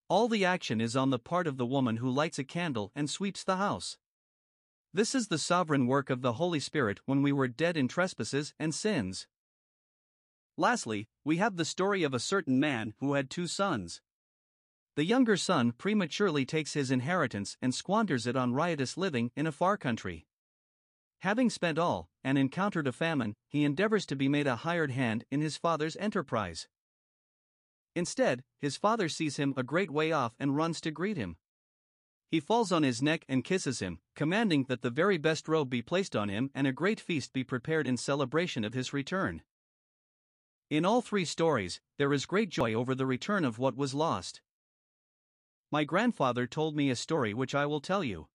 All 0.09 0.27
the 0.27 0.47
action 0.47 0.81
is 0.81 0.97
on 0.97 1.11
the 1.11 1.19
part 1.19 1.47
of 1.47 1.59
the 1.59 1.67
woman 1.67 1.99
who 1.99 2.09
lights 2.09 2.39
a 2.39 2.45
candle 2.45 2.93
and 2.95 3.11
sweeps 3.11 3.45
the 3.45 3.57
house. 3.57 3.99
This 4.97 5.15
is 5.15 5.29
the 5.29 5.37
sovereign 5.37 5.87
work 5.87 6.09
of 6.09 6.23
the 6.23 6.33
Holy 6.33 6.59
Spirit 6.59 7.01
when 7.05 7.21
we 7.21 7.31
were 7.31 7.49
dead 7.49 7.77
in 7.77 7.87
trespasses 7.87 8.55
and 8.59 8.75
sins. 8.75 9.27
Lastly, 10.57 11.07
we 11.23 11.37
have 11.37 11.59
the 11.59 11.67
story 11.67 12.03
of 12.03 12.15
a 12.15 12.19
certain 12.19 12.59
man 12.59 12.95
who 12.99 13.13
had 13.13 13.29
two 13.29 13.47
sons. 13.47 14.01
The 14.95 15.05
younger 15.05 15.37
son 15.37 15.73
prematurely 15.73 16.47
takes 16.47 16.73
his 16.73 16.91
inheritance 16.91 17.59
and 17.61 17.75
squanders 17.75 18.27
it 18.27 18.37
on 18.37 18.55
riotous 18.55 18.97
living 18.97 19.33
in 19.37 19.47
a 19.47 19.53
far 19.53 19.77
country. 19.77 20.25
Having 21.19 21.51
spent 21.51 21.79
all, 21.79 22.09
and 22.25 22.39
encountered 22.39 22.87
a 22.87 22.93
famine, 22.93 23.35
he 23.47 23.65
endeavors 23.65 24.07
to 24.07 24.17
be 24.17 24.31
made 24.31 24.47
a 24.47 24.57
hired 24.57 24.93
hand 24.93 25.27
in 25.31 25.43
his 25.43 25.59
father's 25.59 25.97
enterprise. 25.97 26.69
Instead, 27.95 28.43
his 28.63 28.79
father 28.79 29.11
sees 29.11 29.37
him 29.37 29.53
a 29.59 29.63
great 29.63 29.91
way 29.91 30.11
off 30.11 30.33
and 30.39 30.57
runs 30.57 30.81
to 30.81 30.91
greet 30.91 31.19
him. 31.19 31.37
He 32.29 32.41
falls 32.41 32.73
on 32.73 32.83
his 32.83 33.01
neck 33.01 33.25
and 33.29 33.45
kisses 33.45 33.81
him, 33.81 34.01
commanding 34.15 34.65
that 34.65 34.83
the 34.83 34.91
very 34.91 35.17
best 35.17 35.47
robe 35.47 35.71
be 35.71 35.83
placed 35.83 36.17
on 36.17 36.29
him 36.29 36.51
and 36.55 36.67
a 36.67 36.73
great 36.73 36.99
feast 36.99 37.33
be 37.33 37.45
prepared 37.45 37.87
in 37.87 37.97
celebration 37.97 38.65
of 38.65 38.75
his 38.75 38.93
return. 38.93 39.43
In 40.69 40.85
all 40.85 41.01
three 41.01 41.25
stories, 41.25 41.81
there 41.99 42.12
is 42.12 42.27
great 42.27 42.49
joy 42.49 42.75
over 42.75 42.95
the 42.95 43.07
return 43.07 43.45
of 43.45 43.59
what 43.59 43.77
was 43.77 43.95
lost. 43.95 44.41
My 45.71 45.85
grandfather 45.85 46.47
told 46.47 46.75
me 46.75 46.91
a 46.91 46.97
story 46.97 47.33
which 47.33 47.55
I 47.55 47.67
will 47.67 47.81
tell 47.81 48.03
you. 48.03 48.29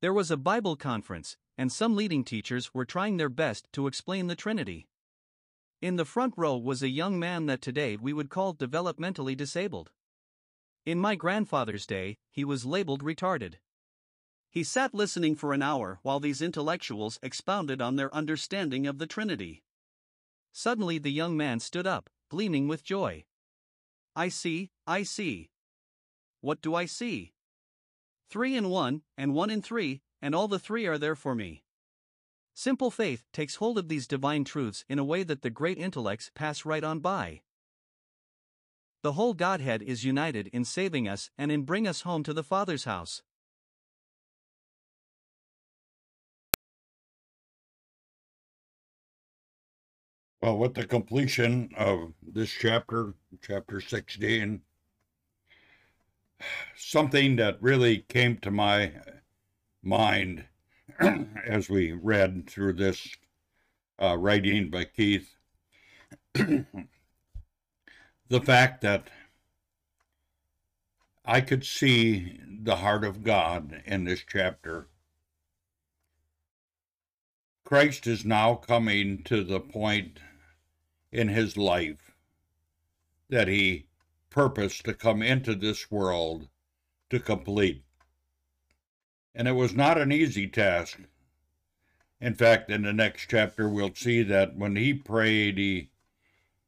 There 0.00 0.12
was 0.12 0.30
a 0.30 0.36
Bible 0.36 0.74
conference, 0.74 1.36
and 1.56 1.72
some 1.72 1.94
leading 1.94 2.24
teachers 2.24 2.74
were 2.74 2.84
trying 2.84 3.16
their 3.16 3.28
best 3.28 3.72
to 3.72 3.86
explain 3.86 4.26
the 4.26 4.36
Trinity. 4.36 4.88
In 5.80 5.96
the 5.96 6.04
front 6.04 6.34
row 6.36 6.56
was 6.56 6.82
a 6.82 6.88
young 6.88 7.18
man 7.18 7.46
that 7.46 7.62
today 7.62 7.96
we 7.96 8.12
would 8.12 8.30
call 8.30 8.54
developmentally 8.54 9.36
disabled. 9.36 9.92
In 10.86 11.00
my 11.00 11.16
grandfather's 11.16 11.84
day, 11.84 12.16
he 12.30 12.44
was 12.44 12.64
labeled 12.64 13.02
retarded. 13.02 13.54
He 14.48 14.62
sat 14.62 14.94
listening 14.94 15.34
for 15.34 15.52
an 15.52 15.60
hour 15.60 15.98
while 16.02 16.20
these 16.20 16.40
intellectuals 16.40 17.18
expounded 17.24 17.82
on 17.82 17.96
their 17.96 18.14
understanding 18.14 18.86
of 18.86 18.98
the 18.98 19.06
Trinity. 19.08 19.64
Suddenly 20.52 20.98
the 20.98 21.10
young 21.10 21.36
man 21.36 21.58
stood 21.58 21.88
up, 21.88 22.08
gleaming 22.30 22.68
with 22.68 22.84
joy. 22.84 23.24
I 24.14 24.28
see, 24.28 24.70
I 24.86 25.02
see. 25.02 25.50
What 26.40 26.62
do 26.62 26.76
I 26.76 26.86
see? 26.86 27.32
Three 28.30 28.54
in 28.54 28.68
one, 28.70 29.02
and 29.18 29.34
one 29.34 29.50
in 29.50 29.62
three, 29.62 30.02
and 30.22 30.36
all 30.36 30.46
the 30.46 30.60
three 30.60 30.86
are 30.86 30.98
there 30.98 31.16
for 31.16 31.34
me. 31.34 31.64
Simple 32.54 32.92
faith 32.92 33.24
takes 33.32 33.56
hold 33.56 33.76
of 33.76 33.88
these 33.88 34.06
divine 34.06 34.44
truths 34.44 34.84
in 34.88 35.00
a 35.00 35.04
way 35.04 35.24
that 35.24 35.42
the 35.42 35.50
great 35.50 35.78
intellects 35.78 36.30
pass 36.32 36.64
right 36.64 36.84
on 36.84 37.00
by. 37.00 37.42
The 39.06 39.12
whole 39.12 39.34
Godhead 39.34 39.82
is 39.82 40.02
united 40.02 40.48
in 40.48 40.64
saving 40.64 41.06
us 41.06 41.30
and 41.38 41.52
in 41.52 41.62
bring 41.62 41.86
us 41.86 42.00
home 42.00 42.24
to 42.24 42.32
the 42.32 42.42
Father's 42.42 42.82
house. 42.82 43.22
Well, 50.42 50.58
with 50.58 50.74
the 50.74 50.84
completion 50.84 51.70
of 51.76 52.14
this 52.20 52.50
chapter, 52.50 53.14
chapter 53.40 53.80
16, 53.80 54.62
something 56.76 57.36
that 57.36 57.62
really 57.62 57.98
came 58.08 58.38
to 58.38 58.50
my 58.50 58.90
mind 59.84 60.46
as 61.46 61.70
we 61.70 61.92
read 61.92 62.50
through 62.50 62.72
this 62.72 63.08
uh, 64.02 64.16
writing 64.18 64.68
by 64.68 64.82
Keith 64.82 65.36
the 68.28 68.40
fact 68.40 68.80
that 68.82 69.08
I 71.24 71.40
could 71.40 71.64
see 71.64 72.40
the 72.62 72.76
heart 72.76 73.04
of 73.04 73.22
God 73.22 73.82
in 73.84 74.04
this 74.04 74.22
chapter. 74.28 74.88
Christ 77.64 78.06
is 78.06 78.24
now 78.24 78.54
coming 78.54 79.22
to 79.24 79.42
the 79.42 79.60
point 79.60 80.20
in 81.10 81.28
his 81.28 81.56
life 81.56 82.12
that 83.28 83.48
he 83.48 83.86
purposed 84.30 84.84
to 84.84 84.94
come 84.94 85.22
into 85.22 85.54
this 85.54 85.90
world 85.90 86.48
to 87.10 87.18
complete. 87.18 87.82
And 89.34 89.48
it 89.48 89.52
was 89.52 89.74
not 89.74 89.98
an 89.98 90.12
easy 90.12 90.46
task. 90.46 91.00
In 92.20 92.34
fact, 92.34 92.70
in 92.70 92.82
the 92.82 92.92
next 92.92 93.26
chapter, 93.28 93.68
we'll 93.68 93.94
see 93.94 94.22
that 94.22 94.56
when 94.56 94.76
he 94.76 94.94
prayed, 94.94 95.58
he, 95.58 95.90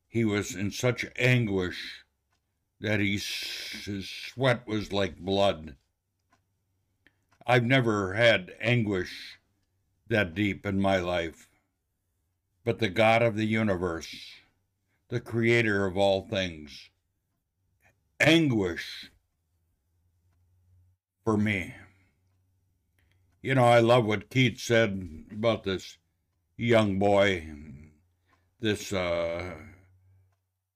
he 0.09 0.25
was 0.25 0.55
in 0.55 0.71
such 0.71 1.05
anguish 1.17 2.05
that 2.81 3.01
he, 3.01 3.13
his 3.13 4.09
sweat 4.09 4.67
was 4.67 4.93
like 4.93 5.19
blood. 5.19 5.77
I've 7.47 7.65
never 7.65 8.15
had 8.15 8.53
anguish 8.61 9.39
that 10.09 10.35
deep 10.35 10.65
in 10.65 10.81
my 10.81 10.99
life. 10.99 11.49
But 12.65 12.79
the 12.79 12.89
God 12.89 13.23
of 13.23 13.37
the 13.37 13.47
universe, 13.47 14.15
the 15.09 15.21
creator 15.21 15.87
of 15.87 15.97
all 15.97 16.23
things, 16.23 16.91
anguish 18.21 19.11
for 21.25 21.37
me. 21.37 21.75
You 23.43 23.55
know, 23.55 23.65
I 23.65 23.81
love 23.81 24.05
what 24.05 24.31
Keith 24.31 24.59
said 24.61 25.25
about 25.31 25.65
this 25.65 25.97
young 26.57 26.99
boy, 26.99 27.47
this 28.61 28.93
uh, 28.93 29.55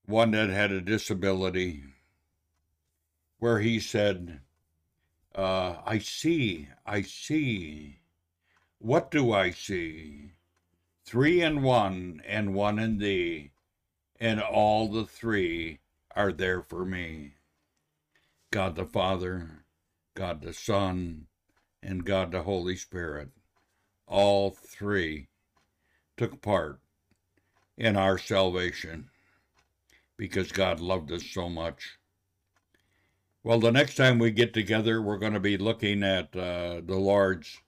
one 0.06 0.32
that 0.32 0.50
had 0.50 0.72
a 0.72 0.80
disability, 0.80 1.84
where 3.38 3.60
he 3.60 3.78
said, 3.78 4.40
uh, 5.34 5.76
I 5.86 5.98
see, 5.98 6.68
I 6.84 7.02
see. 7.02 8.00
What 8.78 9.10
do 9.10 9.32
I 9.32 9.50
see? 9.50 10.32
Three 11.04 11.40
in 11.42 11.62
one, 11.62 12.20
and 12.26 12.54
one 12.54 12.78
in 12.78 12.98
thee, 12.98 13.52
and 14.20 14.40
all 14.40 14.88
the 14.88 15.04
three 15.04 15.80
are 16.14 16.32
there 16.32 16.62
for 16.62 16.84
me. 16.84 17.34
God 18.50 18.74
the 18.76 18.84
Father, 18.84 19.64
God 20.14 20.42
the 20.42 20.52
Son, 20.52 21.26
and 21.82 22.04
God 22.04 22.32
the 22.32 22.42
Holy 22.42 22.76
Spirit. 22.76 23.30
All 24.06 24.50
three 24.50 25.28
took 26.16 26.42
part 26.42 26.80
in 27.76 27.96
our 27.96 28.18
salvation 28.18 29.08
because 30.16 30.52
God 30.52 30.80
loved 30.80 31.12
us 31.12 31.24
so 31.24 31.48
much. 31.48 31.98
Well, 33.44 33.58
the 33.58 33.72
next 33.72 33.96
time 33.96 34.18
we 34.18 34.30
get 34.30 34.54
together, 34.54 35.02
we're 35.02 35.18
going 35.18 35.32
to 35.32 35.40
be 35.40 35.58
looking 35.58 36.02
at 36.02 36.36
uh, 36.36 36.80
the 36.84 36.96
Lord's 36.96 37.58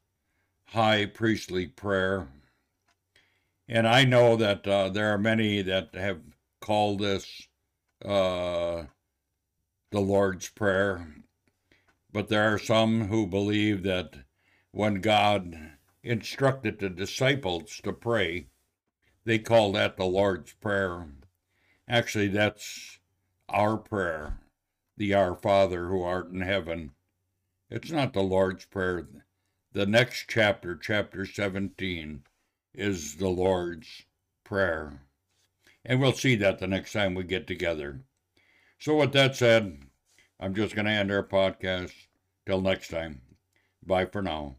high 0.66 1.06
priestly 1.06 1.66
prayer. 1.66 2.28
And 3.68 3.88
I 3.88 4.04
know 4.04 4.36
that 4.36 4.66
uh, 4.66 4.90
there 4.90 5.12
are 5.12 5.18
many 5.18 5.62
that 5.62 5.94
have 5.94 6.20
called 6.60 7.00
this 7.00 7.48
uh, 8.04 8.84
the 9.90 10.00
Lord's 10.00 10.48
Prayer. 10.48 11.06
But 12.12 12.28
there 12.28 12.52
are 12.54 12.58
some 12.58 13.08
who 13.08 13.26
believe 13.26 13.82
that 13.84 14.14
when 14.70 15.00
God 15.00 15.56
instructed 16.02 16.78
the 16.78 16.90
disciples 16.90 17.80
to 17.82 17.92
pray, 17.92 18.48
they 19.24 19.38
call 19.38 19.72
that 19.72 19.96
the 19.96 20.04
Lord's 20.04 20.52
Prayer. 20.52 21.06
Actually, 21.88 22.28
that's 22.28 22.98
our 23.48 23.76
prayer, 23.76 24.40
the 24.96 25.14
Our 25.14 25.34
Father 25.34 25.88
who 25.88 26.02
art 26.02 26.30
in 26.30 26.40
heaven. 26.40 26.92
It's 27.70 27.90
not 27.90 28.12
the 28.12 28.22
Lord's 28.22 28.64
Prayer. 28.64 29.06
The 29.72 29.86
next 29.86 30.26
chapter, 30.28 30.76
chapter 30.76 31.26
17, 31.26 32.22
is 32.74 33.16
the 33.16 33.28
Lord's 33.28 34.04
Prayer. 34.44 35.02
And 35.84 36.00
we'll 36.00 36.12
see 36.12 36.36
that 36.36 36.58
the 36.58 36.66
next 36.66 36.92
time 36.92 37.14
we 37.14 37.24
get 37.24 37.46
together. 37.46 38.00
So, 38.78 38.96
with 38.96 39.12
that 39.12 39.36
said, 39.36 39.82
I'm 40.40 40.54
just 40.54 40.74
going 40.74 40.86
to 40.86 40.92
end 40.92 41.10
our 41.10 41.22
podcast. 41.22 41.92
Till 42.46 42.60
next 42.60 42.88
time. 42.88 43.22
Bye 43.82 44.04
for 44.06 44.20
now. 44.20 44.56